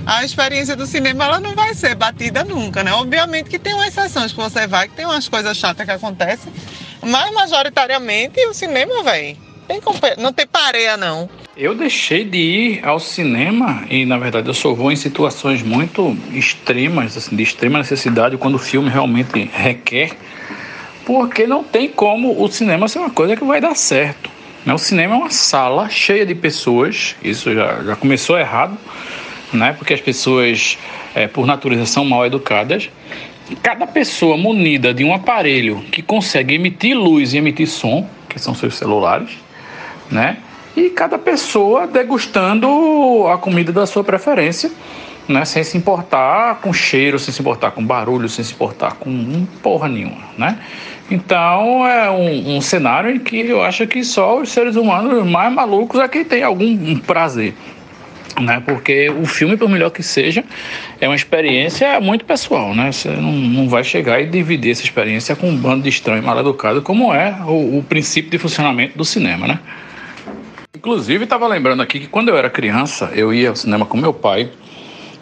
[0.05, 2.93] a experiência do cinema ela não vai ser batida nunca, né?
[2.93, 6.51] Obviamente que tem umas exceções que você vai, que tem umas coisas chatas que acontecem,
[7.01, 8.93] mas majoritariamente o cinema,
[9.83, 11.29] compa- não tem pareia não.
[11.55, 16.17] Eu deixei de ir ao cinema e, na verdade, eu só vou em situações muito
[16.33, 20.17] extremas, assim, de extrema necessidade, quando o filme realmente requer,
[21.05, 24.31] porque não tem como o cinema ser uma coisa que vai dar certo.
[24.65, 24.73] né?
[24.73, 28.75] O cinema é uma sala cheia de pessoas, isso já, já começou errado,
[29.53, 29.73] né?
[29.77, 30.77] porque as pessoas,
[31.15, 32.89] eh, por natureza, são mal educadas.
[33.61, 38.55] Cada pessoa munida de um aparelho que consegue emitir luz e emitir som, que são
[38.55, 39.29] seus celulares,
[40.09, 40.37] né?
[40.75, 44.71] E cada pessoa degustando a comida da sua preferência,
[45.27, 45.45] né?
[45.45, 49.87] Sem se importar com cheiro, sem se importar com barulho, sem se importar com porra
[49.87, 50.57] nenhuma, né?
[51.11, 55.53] Então é um, um cenário em que eu acho que só os seres humanos mais
[55.53, 57.53] malucos é que tem algum prazer.
[58.41, 58.63] Né?
[58.65, 60.43] Porque o filme, por melhor que seja,
[60.99, 62.91] é uma experiência muito pessoal, né?
[62.91, 66.39] Você não, não vai chegar e dividir essa experiência com um bando de estranho mal
[66.39, 69.59] educado, como é o, o princípio de funcionamento do cinema, né?
[70.75, 74.13] Inclusive, estava lembrando aqui que quando eu era criança, eu ia ao cinema com meu
[74.13, 74.49] pai.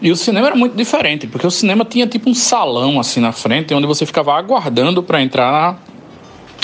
[0.01, 3.31] E o cinema era muito diferente, porque o cinema tinha tipo um salão assim na
[3.31, 5.79] frente, onde você ficava aguardando para entrar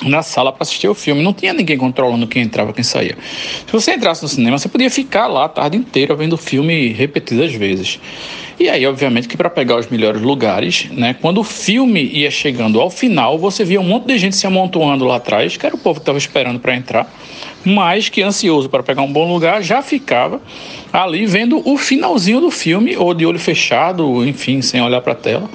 [0.05, 1.23] na, sala para assistir o filme.
[1.23, 3.17] Não tinha ninguém controlando quem entrava, quem saía.
[3.65, 6.89] Se você entrasse no cinema, você podia ficar lá a tarde inteira vendo o filme
[6.89, 7.99] repetidas vezes.
[8.59, 12.81] E aí, obviamente, que para pegar os melhores lugares, né, quando o filme ia chegando
[12.81, 15.77] ao final, você via um monte de gente se amontoando lá atrás, que era o
[15.77, 17.11] povo que estava esperando para entrar,
[17.63, 20.41] mas que ansioso para pegar um bom lugar, já ficava
[20.91, 25.15] ali vendo o finalzinho do filme, ou de olho fechado, enfim, sem olhar para a
[25.15, 25.49] tela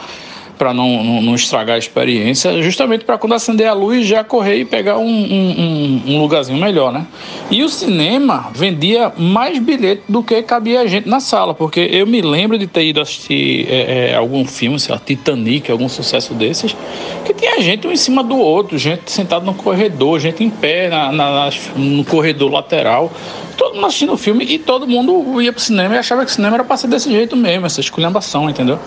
[0.62, 4.58] para não, não, não estragar a experiência, justamente para quando acender a luz já correr
[4.60, 7.04] e pegar um, um, um- lugarzinho melhor, né?
[7.50, 12.22] E o cinema vendia mais bilhete do que cabia gente na sala, porque eu me
[12.22, 16.76] lembro de ter ido assistir é, é, algum filme, sei lá, Titanic, algum sucesso desses,
[17.24, 20.88] que tinha gente um em cima do outro, gente sentada no corredor, gente em pé
[20.88, 23.10] na, na- no corredor lateral,
[23.56, 26.34] todo mundo assistindo o filme e todo mundo ia pro cinema e achava que o
[26.34, 28.78] cinema era pra ser desse jeito mesmo, essa esculhambação, entendeu?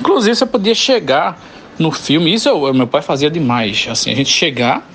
[0.00, 1.38] Inclusive, você podia chegar
[1.78, 3.86] no filme, isso eu- meu pai fazia demais.
[3.90, 4.86] Assim, a gente chegar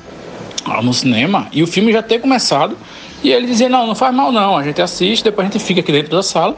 [0.84, 2.78] no cinema e o filme já ter começado
[3.24, 4.58] e ele dizia: Não, não faz mal, não.
[4.58, 6.56] A gente assiste, depois a gente fica aqui dentro da sala.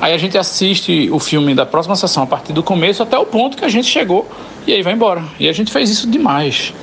[0.00, 3.24] Aí a gente assiste o filme da próxima sessão a partir do começo até o
[3.24, 4.28] ponto que a gente chegou
[4.66, 5.22] e aí vai embora.
[5.38, 6.74] E a gente fez isso demais.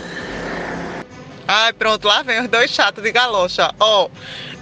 [1.47, 3.72] Ai, pronto, lá vem os dois chatos de galocha.
[3.80, 4.07] Ó,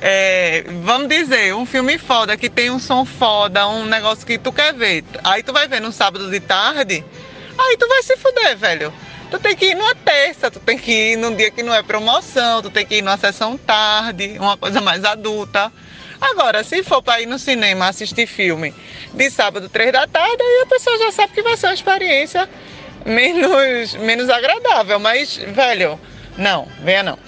[0.02, 4.52] é, vamos dizer, um filme foda que tem um som foda, um negócio que tu
[4.52, 5.04] quer ver.
[5.24, 7.04] Aí tu vai ver no sábado de tarde,
[7.58, 8.94] aí tu vai se fuder, velho.
[9.30, 11.84] Tu tem que ir numa terça, tu tem que ir num dia que não é
[11.84, 15.72] promoção, tu tem que ir numa sessão tarde, uma coisa mais adulta.
[16.22, 18.74] Agora, se for pra ir no cinema assistir filme
[19.14, 22.50] de sábado, três da tarde, aí a pessoa já sabe que vai ser uma experiência
[23.06, 25.00] menos, menos agradável.
[25.00, 26.00] Mas, velho,
[26.38, 27.20] não, venha não.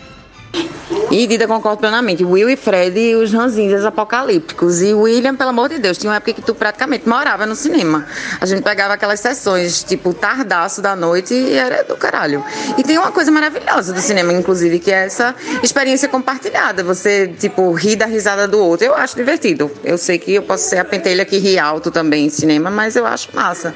[1.11, 2.23] E Dida concordo plenamente.
[2.23, 4.81] Will e Fred, os ranzinhos apocalípticos.
[4.81, 8.05] E William, pelo amor de Deus, tinha uma época que tu praticamente morava no cinema.
[8.39, 12.43] A gente pegava aquelas sessões, tipo, tardaço da noite e era do caralho.
[12.77, 16.83] E tem uma coisa maravilhosa do cinema, inclusive, que é essa experiência compartilhada.
[16.83, 18.85] Você, tipo, rir da risada do outro.
[18.85, 19.71] Eu acho divertido.
[19.83, 22.95] Eu sei que eu posso ser a pentelha que ri alto também em cinema, mas
[22.95, 23.73] eu acho massa.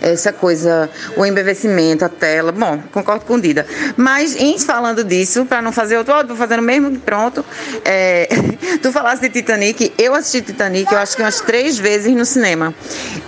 [0.00, 2.50] Essa coisa, o embevecimento, a tela.
[2.50, 3.64] Bom, concordo com Dida.
[3.96, 7.44] Mas, em falando disso, para não fazer ó, vou fazer no mesmo, pronto.
[7.84, 8.28] É,
[8.82, 12.74] tu falaste de Titanic, eu assisti Titanic, eu acho que umas três vezes no cinema.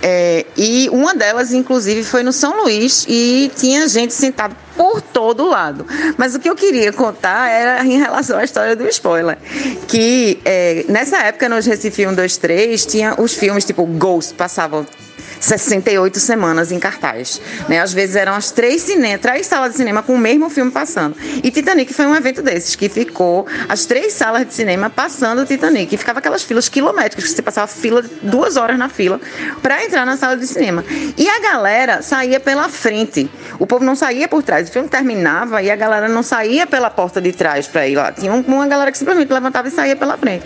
[0.01, 5.47] É, e uma delas, inclusive, foi no São Luís e tinha gente sentada por todo
[5.47, 5.85] lado.
[6.17, 9.37] Mas o que eu queria contar era em relação à história do spoiler.
[9.87, 14.85] Que é, nessa época, nos Recife 1, 2, 3, tinha os filmes tipo Ghost, passavam
[15.39, 17.41] 68 semanas em cartaz.
[17.67, 17.79] Né?
[17.79, 19.17] Às vezes eram as três, cine...
[19.17, 21.15] três salas de cinema com o mesmo filme passando.
[21.43, 25.45] E Titanic foi um evento desses, que ficou as três salas de cinema passando o
[25.45, 25.93] Titanic.
[25.93, 29.19] E ficava aquelas filas quilométricas, que você passava fila duas horas na fila
[29.61, 30.83] para entrar na sala de cinema.
[31.17, 33.29] E a galera saía pela frente.
[33.59, 34.69] O povo não saía por trás.
[34.69, 38.11] O filme terminava e a galera não saía pela porta de trás para ir lá.
[38.11, 40.45] Tinha uma galera que simplesmente levantava e saía pela frente.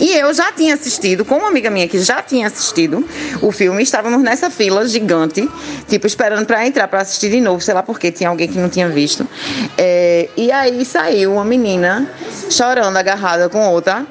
[0.00, 3.06] E eu já tinha assistido, com uma amiga minha que já tinha assistido
[3.40, 5.46] o filme, estávamos nessa fila gigante,
[5.86, 8.70] tipo, esperando para entrar para assistir de novo, sei lá porque tinha alguém que não
[8.70, 9.28] tinha visto.
[9.76, 12.10] É, e aí saiu uma menina
[12.50, 14.06] chorando, agarrada com outra.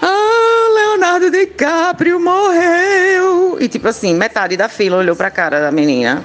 [0.00, 3.58] Ah, Leonardo DiCaprio morreu!
[3.60, 6.24] E tipo assim, metade da fila olhou pra cara da menina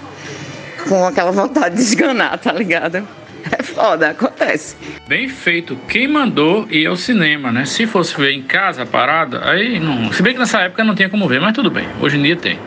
[0.87, 3.05] com aquela vontade de esganar, tá ligado?
[3.51, 4.77] É foda, acontece.
[5.05, 5.75] Bem feito.
[5.89, 7.65] Quem mandou ir ao cinema, né?
[7.65, 10.13] Se fosse ver em casa, parada, aí não.
[10.13, 11.85] Se bem que nessa época não tinha como ver, mas tudo bem.
[12.01, 12.57] Hoje em dia tem.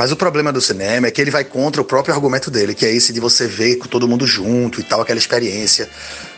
[0.00, 2.86] Mas o problema do cinema é que ele vai contra o próprio argumento dele, que
[2.86, 5.86] é esse de você ver com todo mundo junto e tal, aquela experiência.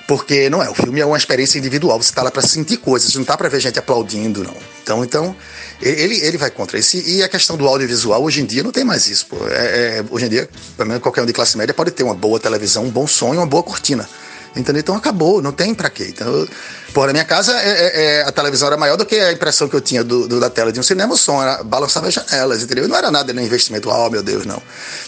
[0.09, 3.15] Porque não é, o filme é uma experiência individual, você tá lá para sentir coisas,
[3.15, 4.57] não tá para ver gente aplaudindo, não.
[4.83, 5.37] Então, então
[5.81, 6.97] ele, ele vai contra isso.
[6.97, 9.27] E a questão do audiovisual, hoje em dia, não tem mais isso.
[9.27, 9.37] Pô.
[9.49, 12.17] É, é, hoje em dia, pelo menos qualquer um de classe média pode ter uma
[12.17, 14.09] boa televisão, um bom e uma boa cortina.
[14.55, 14.81] Entendeu?
[14.81, 16.09] Então acabou, não tem pra quê.
[16.09, 16.47] Então,
[16.93, 19.69] porra, na minha casa é, é, é, a televisão era maior do que a impressão
[19.69, 22.15] que eu tinha do, do, da tela de um cinema, o som era, balançava as
[22.15, 22.87] janelas, entendeu?
[22.87, 24.63] Não era nada no investimento, oh meu Deus, não.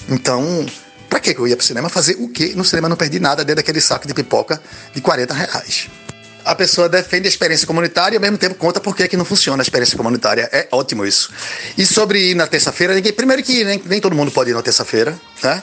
[0.09, 0.65] Então,
[1.11, 2.55] pra que eu ia pro cinema fazer o quê?
[2.57, 4.61] No cinema não perdi nada dentro daquele saco de pipoca
[4.95, 5.91] de 40 reais.
[6.45, 9.63] A pessoa defende a experiência comunitária e ao mesmo tempo conta por que não funciona
[9.63, 10.49] a experiência comunitária.
[10.53, 11.31] É ótimo isso.
[11.77, 15.19] E sobre ir na terça-feira, primeiro que nem, nem todo mundo pode ir na terça-feira,
[15.43, 15.63] né?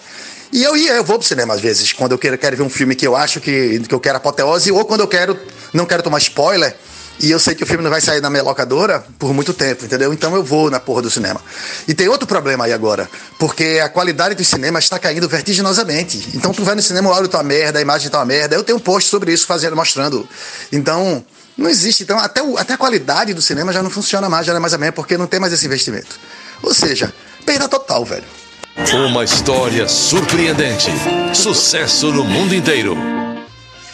[0.52, 2.70] E eu ia, eu vou pro cinema às vezes, quando eu quero, quero ver um
[2.70, 5.40] filme que eu acho que, que eu quero apoteose, ou quando eu quero,
[5.74, 6.76] não quero tomar spoiler,
[7.22, 9.86] e eu sei que o filme não vai sair na minha locadora por muito tempo,
[9.86, 10.12] entendeu?
[10.12, 11.40] Então eu vou na porra do cinema.
[11.88, 16.30] E tem outro problema aí agora, porque a qualidade do cinema está caindo vertiginosamente.
[16.34, 18.56] Então tu vai no cinema, o áudio tá merda, a imagem tá uma merda.
[18.56, 20.28] Eu tenho um post sobre isso fazendo, mostrando.
[20.72, 21.24] Então,
[21.56, 22.02] não existe.
[22.02, 24.62] Então, até, o, até a qualidade do cinema já não funciona mais, já não é
[24.62, 26.20] mais a mesma, porque não tem mais esse investimento.
[26.64, 27.14] Ou seja,
[27.46, 28.41] perda total, velho.
[28.78, 30.90] Uma história surpreendente.
[31.34, 32.98] Sucesso no mundo inteiro.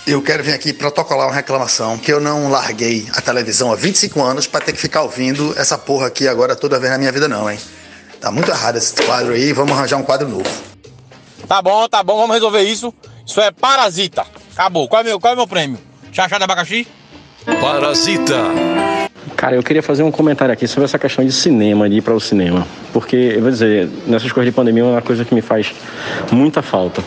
[0.05, 4.23] Eu quero vir aqui protocolar uma reclamação que eu não larguei a televisão há 25
[4.23, 7.27] anos para ter que ficar ouvindo essa porra aqui agora toda vez na minha vida
[7.27, 7.59] não, hein?
[8.21, 10.49] Tá muito errado esse quadro aí, vamos arranjar um quadro novo.
[11.47, 12.93] Tá bom, tá bom, vamos resolver isso.
[13.25, 14.25] Isso é Parasita.
[14.53, 14.87] Acabou.
[14.87, 15.79] Qual é meu, qual é meu prêmio?
[16.11, 16.87] Chachá de abacaxi?
[17.61, 18.76] Parasita.
[19.37, 22.15] Cara, eu queria fazer um comentário aqui sobre essa questão de cinema, de ir para
[22.15, 22.65] o cinema.
[22.91, 25.75] Porque, eu vou dizer, nessas coisas de pandemia é uma coisa que me faz
[26.31, 27.03] muita falta.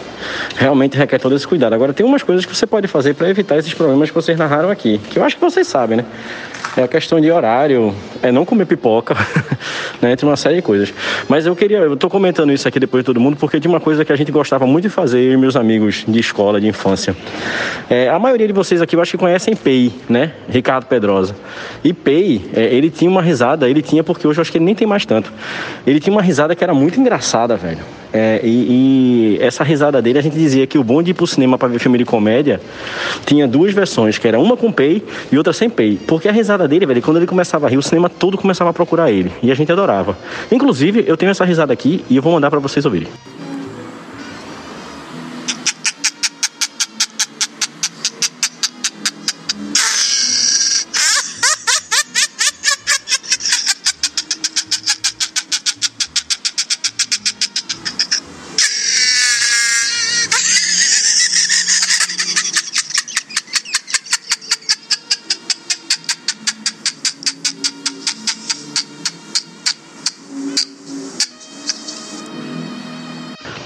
[0.57, 1.73] Realmente requer todo esse cuidado.
[1.73, 4.71] Agora, tem umas coisas que você pode fazer para evitar esses problemas que vocês narraram
[4.71, 6.05] aqui, que eu acho que vocês sabem, né?
[6.77, 9.17] É a questão de horário, é não comer pipoca,
[10.01, 10.13] né?
[10.13, 10.95] Entre uma série de coisas.
[11.29, 13.81] Mas eu queria, eu tô comentando isso aqui depois de todo mundo, porque de uma
[13.81, 16.69] coisa que a gente gostava muito de fazer, eu e meus amigos de escola, de
[16.69, 17.17] infância.
[17.89, 20.33] É, a maioria de vocês aqui eu acho que conhecem Pei, né?
[20.49, 21.35] Ricardo Pedrosa.
[21.83, 22.20] E Pei,
[22.55, 24.87] é, ele tinha uma risada, ele tinha, porque hoje eu acho que ele nem tem
[24.87, 25.33] mais tanto.
[25.87, 27.79] Ele tinha uma risada que era muito engraçada, velho.
[28.13, 31.27] É, e, e, essa risada dele, a gente dizia que o bom de ir pro
[31.27, 32.61] cinema para ver filme de comédia
[33.25, 35.99] tinha duas versões, que era uma com pay e outra sem pay.
[36.07, 38.73] Porque a risada dele, velho, quando ele começava a rir, o cinema todo começava a
[38.73, 39.31] procurar ele.
[39.43, 40.17] E a gente adorava.
[40.51, 43.09] Inclusive, eu tenho essa risada aqui e eu vou mandar para vocês ouvirem.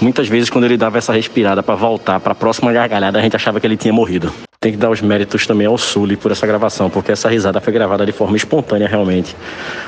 [0.05, 3.35] Muitas vezes, quando ele dava essa respirada para voltar para a próxima gargalhada, a gente
[3.35, 4.31] achava que ele tinha morrido.
[4.59, 7.73] Tem que dar os méritos também ao Sully por essa gravação, porque essa risada foi
[7.73, 9.35] gravada de forma espontânea, realmente.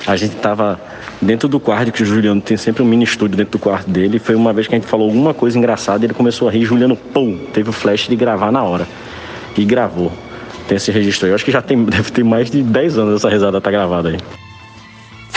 [0.07, 0.81] A gente estava
[1.21, 4.17] dentro do quarto, que o Juliano tem sempre um mini estúdio dentro do quarto dele.
[4.17, 6.95] Foi uma vez que a gente falou alguma coisa engraçada, ele começou a rir, Juliano,
[6.95, 8.87] pum, teve o flash de gravar na hora.
[9.55, 10.11] E gravou.
[10.67, 11.31] Tem esse registro aí.
[11.31, 14.09] Eu acho que já tem, deve ter mais de 10 anos essa risada tá gravada
[14.09, 14.17] aí.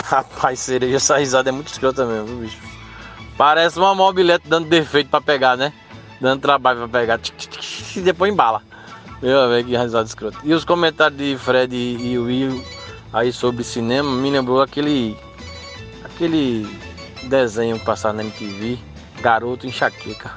[0.04, 2.79] Rapaz, cereja, essa risada é muito escrota mesmo, bicho.
[3.40, 5.72] Parece uma mobilete dando defeito pra pegar, né?
[6.20, 7.18] Dando trabalho pra pegar.
[7.96, 8.62] E depois embala.
[9.22, 10.36] Meu amigo, que risada escrota.
[10.44, 12.62] E os comentários de Fred e Will
[13.10, 15.16] aí sobre cinema me lembrou aquele.
[16.04, 16.68] aquele
[17.30, 18.78] desenho passado na MTV,
[19.22, 20.32] Garoto Enxaqueca.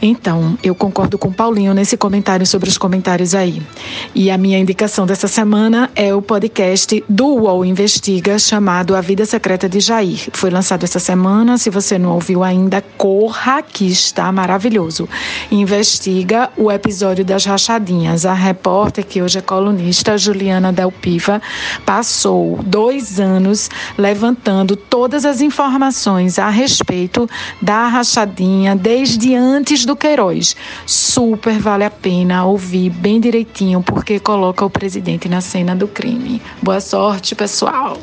[0.00, 3.60] Então, eu concordo com Paulinho nesse comentário sobre os comentários aí.
[4.14, 9.26] E a minha indicação dessa semana é o podcast do UOL Investiga, chamado A Vida
[9.26, 10.28] Secreta de Jair.
[10.32, 11.58] Foi lançado essa semana.
[11.58, 15.08] Se você não ouviu ainda, corra, que está maravilhoso.
[15.50, 18.24] Investiga o episódio das rachadinhas.
[18.24, 21.42] A repórter, que hoje é colunista, Juliana Delpiva,
[21.84, 27.28] passou dois anos levantando todas as informações a respeito
[27.60, 30.54] da rachadinha, desde antes do Queiroz.
[30.86, 36.40] Super vale a pena ouvir bem direitinho, porque coloca o presidente na cena do crime.
[36.62, 37.98] Boa sorte, pessoal.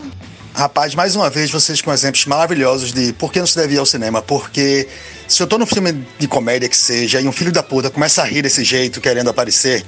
[0.54, 3.78] Rapaz, mais uma vez vocês com exemplos maravilhosos de por que não se deve ir
[3.78, 4.22] ao cinema.
[4.22, 4.88] Porque
[5.28, 8.22] se eu tô num filme de comédia que seja e um filho da puta começa
[8.22, 9.86] a rir desse jeito, querendo aparecer,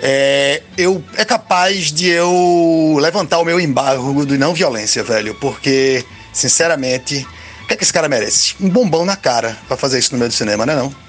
[0.00, 5.34] é, eu, é capaz de eu levantar o meu embargo de não violência, velho.
[5.34, 7.26] Porque, sinceramente,
[7.62, 8.54] o que é que esse cara merece?
[8.60, 11.07] Um bombão na cara pra fazer isso no meio do cinema, né não?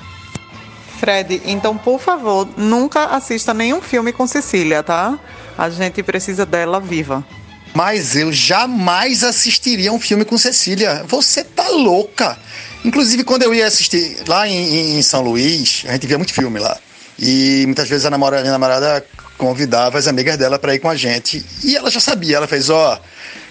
[1.00, 5.18] Fred, então por favor, nunca assista nenhum filme com Cecília, tá?
[5.58, 7.26] A gente precisa dela viva.
[7.74, 11.04] Mas eu jamais assistiria um filme com Cecília.
[11.08, 12.38] Você tá louca.
[12.84, 16.60] Inclusive, quando eu ia assistir lá em, em São Luís, a gente via muito filme
[16.60, 16.78] lá.
[17.18, 19.06] E muitas vezes a namorada, minha namorada
[19.38, 21.46] convidava as amigas dela para ir com a gente.
[21.64, 23.10] E ela já sabia, ela fez, ó, oh,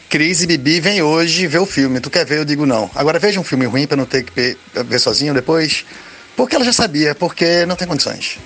[0.08, 2.00] Cris e Bibi vem hoje ver o filme.
[2.00, 2.38] Tu quer ver?
[2.38, 2.90] Eu digo não.
[2.94, 5.84] Agora veja um filme ruim para não ter que ver, ver sozinho depois.
[6.38, 8.38] Porque ela já sabia, porque não tem condições.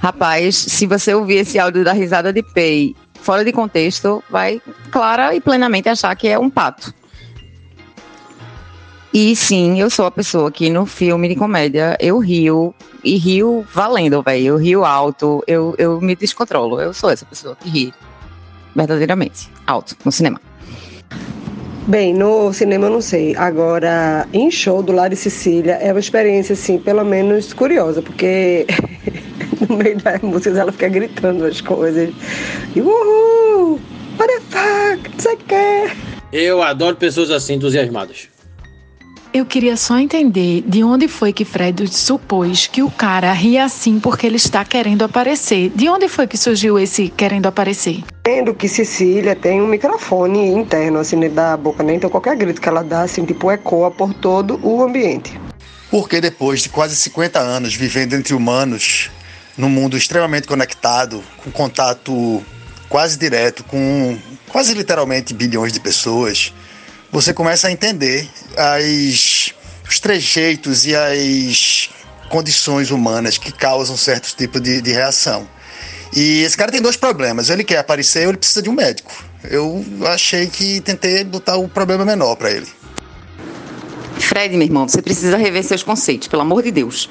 [0.00, 4.60] Rapaz, se você ouvir esse áudio da risada de Pei fora de contexto, vai
[4.90, 6.92] clara e plenamente achar que é um pato.
[9.12, 12.74] E sim, eu sou a pessoa que no filme de comédia eu rio
[13.04, 14.44] e rio valendo, velho.
[14.44, 16.80] Eu rio alto, eu, eu me descontrolo.
[16.80, 17.94] Eu sou essa pessoa que ri
[18.74, 20.40] verdadeiramente alto no cinema.
[21.86, 23.36] Bem, no cinema eu não sei.
[23.36, 28.66] Agora, em show do Lar e Cecília é uma experiência, assim, pelo menos curiosa, porque
[29.68, 32.10] no meio das músicas ela fica gritando as coisas.
[32.74, 33.78] E uhul!
[34.18, 35.10] What the fuck?
[35.12, 36.14] Não sei o que.
[36.32, 38.28] Eu adoro pessoas assim, entusiasmadas.
[39.34, 43.98] Eu queria só entender de onde foi que Fred supôs que o cara ria assim
[43.98, 45.72] porque ele está querendo aparecer.
[45.74, 48.04] De onde foi que surgiu esse querendo aparecer?
[48.20, 51.96] Entendo que Cecília tem um microfone interno, assim, dentro da boca, né?
[51.96, 55.36] Então qualquer grito que ela dá, assim, tipo, ecoa por todo o ambiente.
[55.90, 59.10] Porque depois de quase 50 anos vivendo entre humanos,
[59.58, 62.40] num mundo extremamente conectado, com contato
[62.88, 64.16] quase direto com
[64.48, 66.54] quase literalmente bilhões de pessoas,
[67.14, 69.54] você começa a entender as,
[69.88, 71.88] os trejeitos e as
[72.28, 75.48] condições humanas que causam certos tipos de, de reação.
[76.12, 77.50] E esse cara tem dois problemas.
[77.50, 79.12] Ele quer aparecer ou ele precisa de um médico.
[79.44, 82.66] Eu achei que tentei botar o problema menor para ele.
[84.18, 87.08] Fred, meu irmão, você precisa rever seus conceitos, pelo amor de Deus.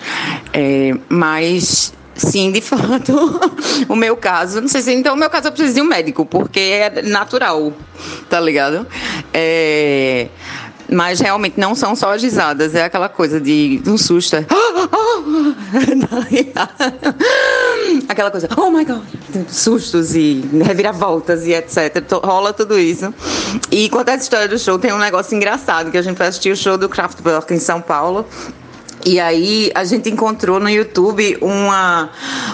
[0.52, 3.14] É, mas Sim, de fato,
[3.90, 6.26] o meu caso, não sei se então o meu caso eu preciso de um médico,
[6.26, 7.74] porque é natural,
[8.30, 8.86] tá ligado?
[9.34, 10.28] É,
[10.90, 14.36] mas realmente não são só as risadas, é aquela coisa de um susto.
[14.36, 14.46] É,
[18.08, 19.02] aquela coisa, oh my god,
[19.48, 22.04] sustos e reviravoltas e etc.
[22.24, 23.12] Rola tudo isso.
[23.72, 26.52] E quanto à história do show, tem um negócio engraçado que a gente foi assistir
[26.52, 28.28] o show do Kraftwerk em São Paulo.
[29.06, 32.10] E aí a gente encontrou no YouTube uma,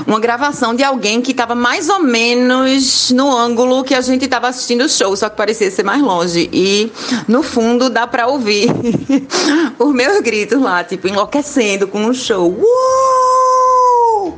[0.08, 4.48] uma gravação de alguém que estava mais ou menos no ângulo que a gente estava
[4.48, 6.50] assistindo o show, só que parecia ser mais longe.
[6.52, 6.92] E
[7.28, 8.68] no fundo dá para ouvir
[9.78, 12.50] os meus gritos lá, tipo, enlouquecendo com o show.
[12.52, 14.34] Uh!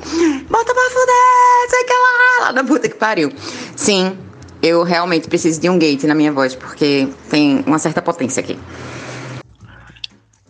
[0.50, 3.32] Bota pra fuder, sei que lá, lá da puta que pariu.
[3.76, 4.18] Sim,
[4.62, 8.60] eu realmente preciso de um gate na minha voz, porque tem uma certa potência aqui.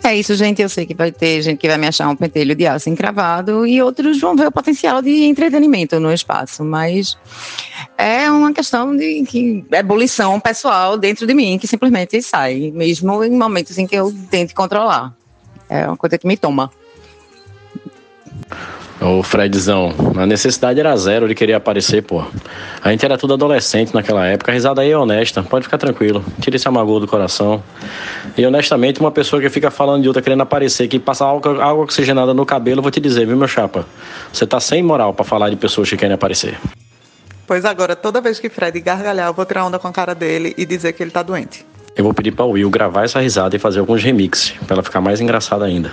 [0.03, 0.61] É isso, gente.
[0.61, 3.67] Eu sei que vai ter gente que vai me achar um pentelho de aço encravado
[3.67, 7.17] e outros vão ver o potencial de entretenimento no espaço, mas
[7.97, 13.23] é uma questão de que é ebulição pessoal dentro de mim que simplesmente sai, mesmo
[13.23, 15.13] em momentos em que eu tento controlar.
[15.69, 16.71] É uma coisa que me toma.
[19.01, 22.23] Ô Fredzão, a necessidade era zero de querer aparecer, pô.
[22.83, 26.23] A gente era tudo adolescente naquela época, a risada aí é honesta, pode ficar tranquilo,
[26.39, 27.63] tira esse amargor do coração.
[28.37, 32.31] E honestamente, uma pessoa que fica falando de outra querendo aparecer, que passa algo oxigenada
[32.31, 33.87] no cabelo, vou te dizer, viu, meu chapa?
[34.31, 36.59] Você tá sem moral para falar de pessoas que querem aparecer.
[37.47, 40.53] Pois agora, toda vez que Fred gargalhar, eu vou tirar onda com a cara dele
[40.55, 41.65] e dizer que ele tá doente.
[41.95, 45.01] Eu vou pedir pra Will gravar essa risada e fazer alguns remixes, pra ela ficar
[45.01, 45.91] mais engraçada ainda.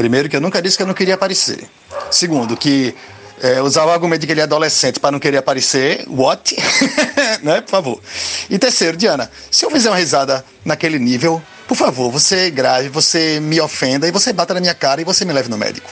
[0.00, 1.68] Primeiro, que eu nunca disse que eu não queria aparecer.
[2.10, 2.94] Segundo, que
[3.42, 6.56] é, usar o argumento de que ele é adolescente para não querer aparecer, what?
[7.44, 8.00] né, por favor.
[8.48, 13.38] E terceiro, Diana, se eu fizer uma risada naquele nível, Por favor, você grave, você
[13.40, 15.88] me ofenda e você bata na minha cara e você me leve no médico.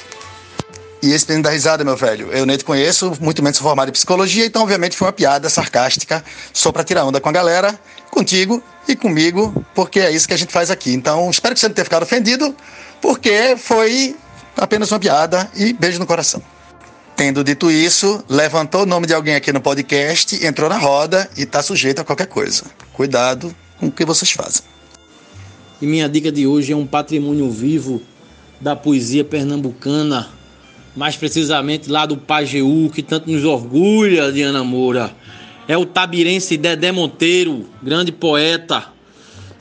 [1.01, 3.89] E esse menino da risada, meu velho, eu nem te conheço, muito menos sou formado
[3.89, 7.79] em psicologia, então obviamente foi uma piada sarcástica, só pra tirar onda com a galera,
[8.11, 10.93] contigo e comigo, porque é isso que a gente faz aqui.
[10.93, 12.53] Então, espero que você não tenha ficado ofendido,
[13.01, 14.17] porque foi
[14.57, 16.43] apenas uma piada e beijo no coração.
[17.17, 21.45] Tendo dito isso, levantou o nome de alguém aqui no podcast, entrou na roda e
[21.45, 22.65] tá sujeito a qualquer coisa.
[22.93, 24.63] Cuidado com o que vocês fazem.
[25.83, 28.01] E minha dica de hoje é um patrimônio vivo
[28.61, 30.29] da poesia pernambucana,
[30.97, 35.13] mais precisamente lá do Pajeú, que tanto nos orgulha, Diana Moura.
[35.67, 38.87] É o tabirense Dedé Monteiro, grande poeta,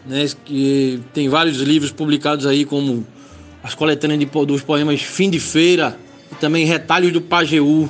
[0.05, 3.05] né, que tem vários livros publicados aí, como
[3.67, 5.99] as coletâneas de, dos poemas Fim de Feira
[6.31, 7.89] e também Retalhos do Pajeú.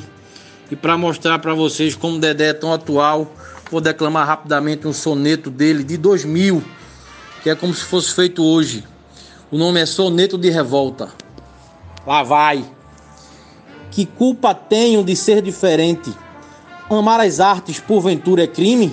[0.71, 3.31] E para mostrar para vocês como Dedé é tão atual,
[3.69, 6.63] vou declamar rapidamente um soneto dele de 2000
[7.43, 8.83] que é como se fosse feito hoje.
[9.51, 11.09] O nome é Soneto de Revolta.
[12.07, 12.65] Lá vai.
[13.91, 16.11] Que culpa tenho de ser diferente?
[16.89, 18.91] Amar as artes porventura é crime?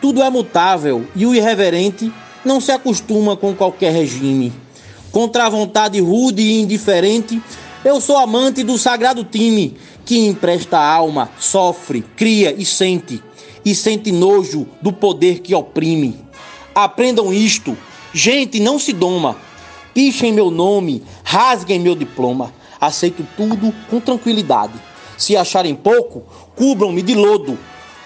[0.00, 2.10] Tudo é mutável e o irreverente
[2.42, 4.50] não se acostuma com qualquer regime.
[5.12, 7.42] Contra a vontade rude e indiferente,
[7.84, 13.22] eu sou amante do sagrado time que empresta alma, sofre, cria e sente,
[13.64, 16.18] e sente nojo do poder que oprime.
[16.74, 17.76] Aprendam isto.
[18.12, 19.36] Gente, não se doma.
[19.92, 22.52] Pichem meu nome, rasguem meu diploma.
[22.80, 24.74] Aceito tudo com tranquilidade.
[25.18, 26.22] Se acharem pouco,
[26.56, 27.58] cubram-me de lodo.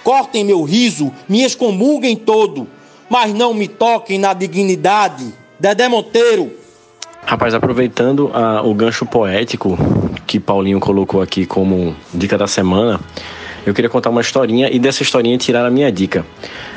[0.03, 2.67] Cortem meu riso, me excomulguem todo.
[3.09, 5.33] Mas não me toquem na dignidade.
[5.61, 6.64] Dedé Monteiro.
[7.27, 9.79] Rapaz, aproveitando a, o gancho poético
[10.27, 13.01] que Paulinho colocou aqui como dica da semana,
[13.65, 16.25] eu queria contar uma historinha e dessa historinha tirar a minha dica.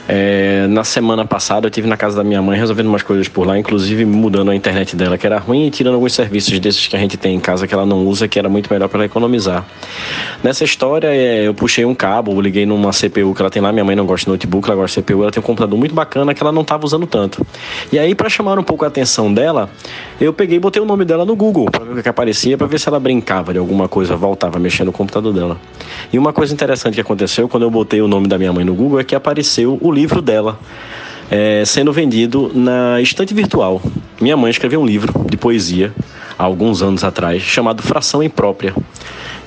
[0.07, 3.45] É, na semana passada eu tive na casa da minha mãe resolvendo umas coisas por
[3.45, 6.95] lá, inclusive mudando a internet dela que era ruim e tirando alguns serviços desses que
[6.95, 9.05] a gente tem em casa que ela não usa, que era muito melhor para ela
[9.05, 9.65] economizar.
[10.41, 13.83] Nessa história é, eu puxei um cabo, liguei numa CPU que ela tem lá, minha
[13.83, 16.33] mãe não gosta de notebook, ela gosta de CPU, ela tem um computador muito bacana
[16.33, 17.45] que ela não estava usando tanto.
[17.91, 19.69] E aí para chamar um pouco a atenção dela,
[20.21, 22.67] eu peguei e botei o nome dela no Google para ver o que aparecia, para
[22.67, 25.57] ver se ela brincava de alguma coisa, voltava mexendo no computador dela.
[26.13, 28.73] E uma coisa interessante que aconteceu quando eu botei o nome da minha mãe no
[28.73, 30.59] Google é que apareceu o livro dela.
[31.29, 33.81] É, sendo vendido na estante virtual.
[34.21, 35.93] Minha mãe escreveu um livro de poesia
[36.39, 38.73] há alguns anos atrás chamado Fração Imprópria.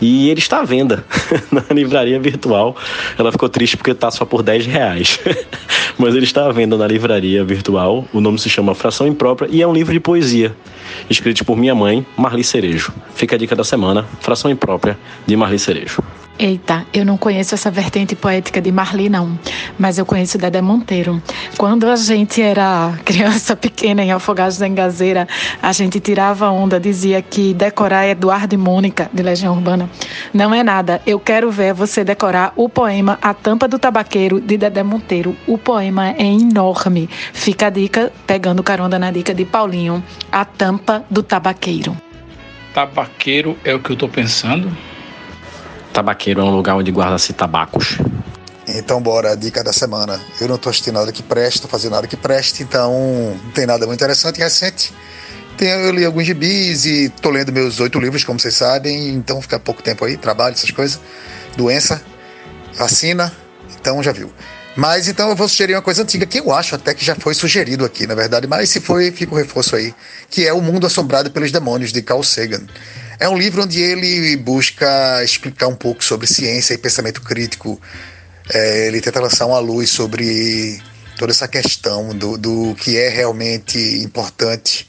[0.01, 1.05] E ele está à venda
[1.51, 2.76] na livraria virtual.
[3.18, 5.20] Ela ficou triste porque está só por 10 reais.
[5.98, 8.07] Mas ele está à venda na livraria virtual.
[8.12, 10.55] O nome se chama Fração Imprópria e é um livro de poesia,
[11.11, 12.92] escrito por minha mãe, Marli Cerejo.
[13.14, 16.03] Fica a dica da semana: Fração Imprópria, de Marli Cerejo.
[16.43, 19.38] Eita, eu não conheço essa vertente poética de Marli, não,
[19.78, 21.22] mas eu conheço Dedé Monteiro.
[21.59, 25.28] Quando a gente era criança pequena em Afogados da Engazeira,
[25.61, 29.91] a gente tirava onda, dizia que decorar Eduardo e Mônica, de Legião Urbana,
[30.32, 31.03] não é nada.
[31.07, 35.36] Eu quero ver você decorar o poema A Tampa do Tabaqueiro, de Dedé Monteiro.
[35.47, 37.07] O poema é enorme.
[37.34, 41.95] Fica a dica, pegando carona na dica de Paulinho, A Tampa do Tabaqueiro.
[42.72, 44.74] Tabaqueiro é o que eu tô pensando?
[45.93, 47.99] Tabaqueiro é um lugar onde guarda-se tabacos.
[48.68, 50.20] Então, bora, a dica da semana.
[50.41, 52.93] Eu não estou assistindo nada que preste, tô fazendo nada que preste, então
[53.45, 54.93] não tem nada muito interessante e recente.
[55.59, 59.59] eu li alguns gibis e tô lendo meus oito livros, como vocês sabem, então fica
[59.59, 61.01] pouco tempo aí, trabalho, essas coisas.
[61.57, 62.01] Doença,
[62.74, 63.32] vacina,
[63.78, 64.32] então já viu.
[64.77, 67.35] Mas então eu vou sugerir uma coisa antiga que eu acho até que já foi
[67.35, 69.93] sugerido aqui, na verdade, mas se foi, fica o reforço aí,
[70.29, 72.62] que é O Mundo Assombrado pelos Demônios, de Carl Sagan.
[73.18, 77.81] É um livro onde ele busca explicar um pouco sobre ciência e pensamento crítico.
[78.53, 80.81] É, ele tenta lançar uma luz sobre
[81.18, 84.87] toda essa questão do, do que é realmente importante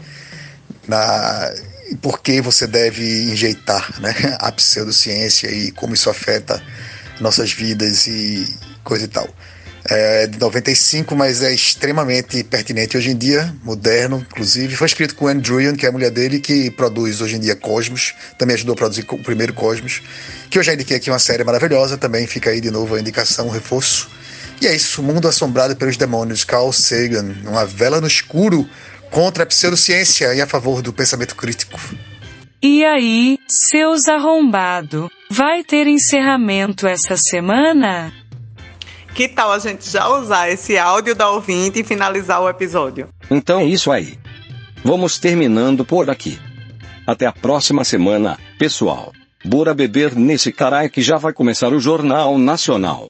[0.88, 1.52] na
[2.02, 6.64] por que você deve enjeitar né, a pseudociência e como isso afeta
[7.20, 8.48] nossas vidas e
[8.84, 9.28] coisa e tal
[9.94, 14.74] é de 95, mas é extremamente pertinente hoje em dia, moderno, inclusive.
[14.78, 17.58] Foi escrito com Anne Druyan, que é a mulher dele, que produz hoje em dia
[17.58, 20.02] Cosmos, também ajudou a produzir o primeiro Cosmos,
[20.50, 23.48] que eu já indiquei aqui uma série maravilhosa, também fica aí de novo a indicação,
[23.48, 24.10] um reforço.
[24.62, 28.66] E é isso, Mundo Assombrado pelos Demônios, Carl Sagan, uma vela no escuro
[29.10, 31.78] contra a pseudociência e a favor do pensamento crítico.
[32.64, 38.21] E aí, seus arrombado, vai ter encerramento essa semana?
[39.14, 43.10] Que tal a gente já usar esse áudio da ouvinte e finalizar o episódio?
[43.30, 44.18] Então é isso aí.
[44.84, 46.40] Vamos terminando por aqui.
[47.06, 49.12] Até a próxima semana, pessoal.
[49.44, 53.08] Bora beber nesse carai que já vai começar o Jornal Nacional.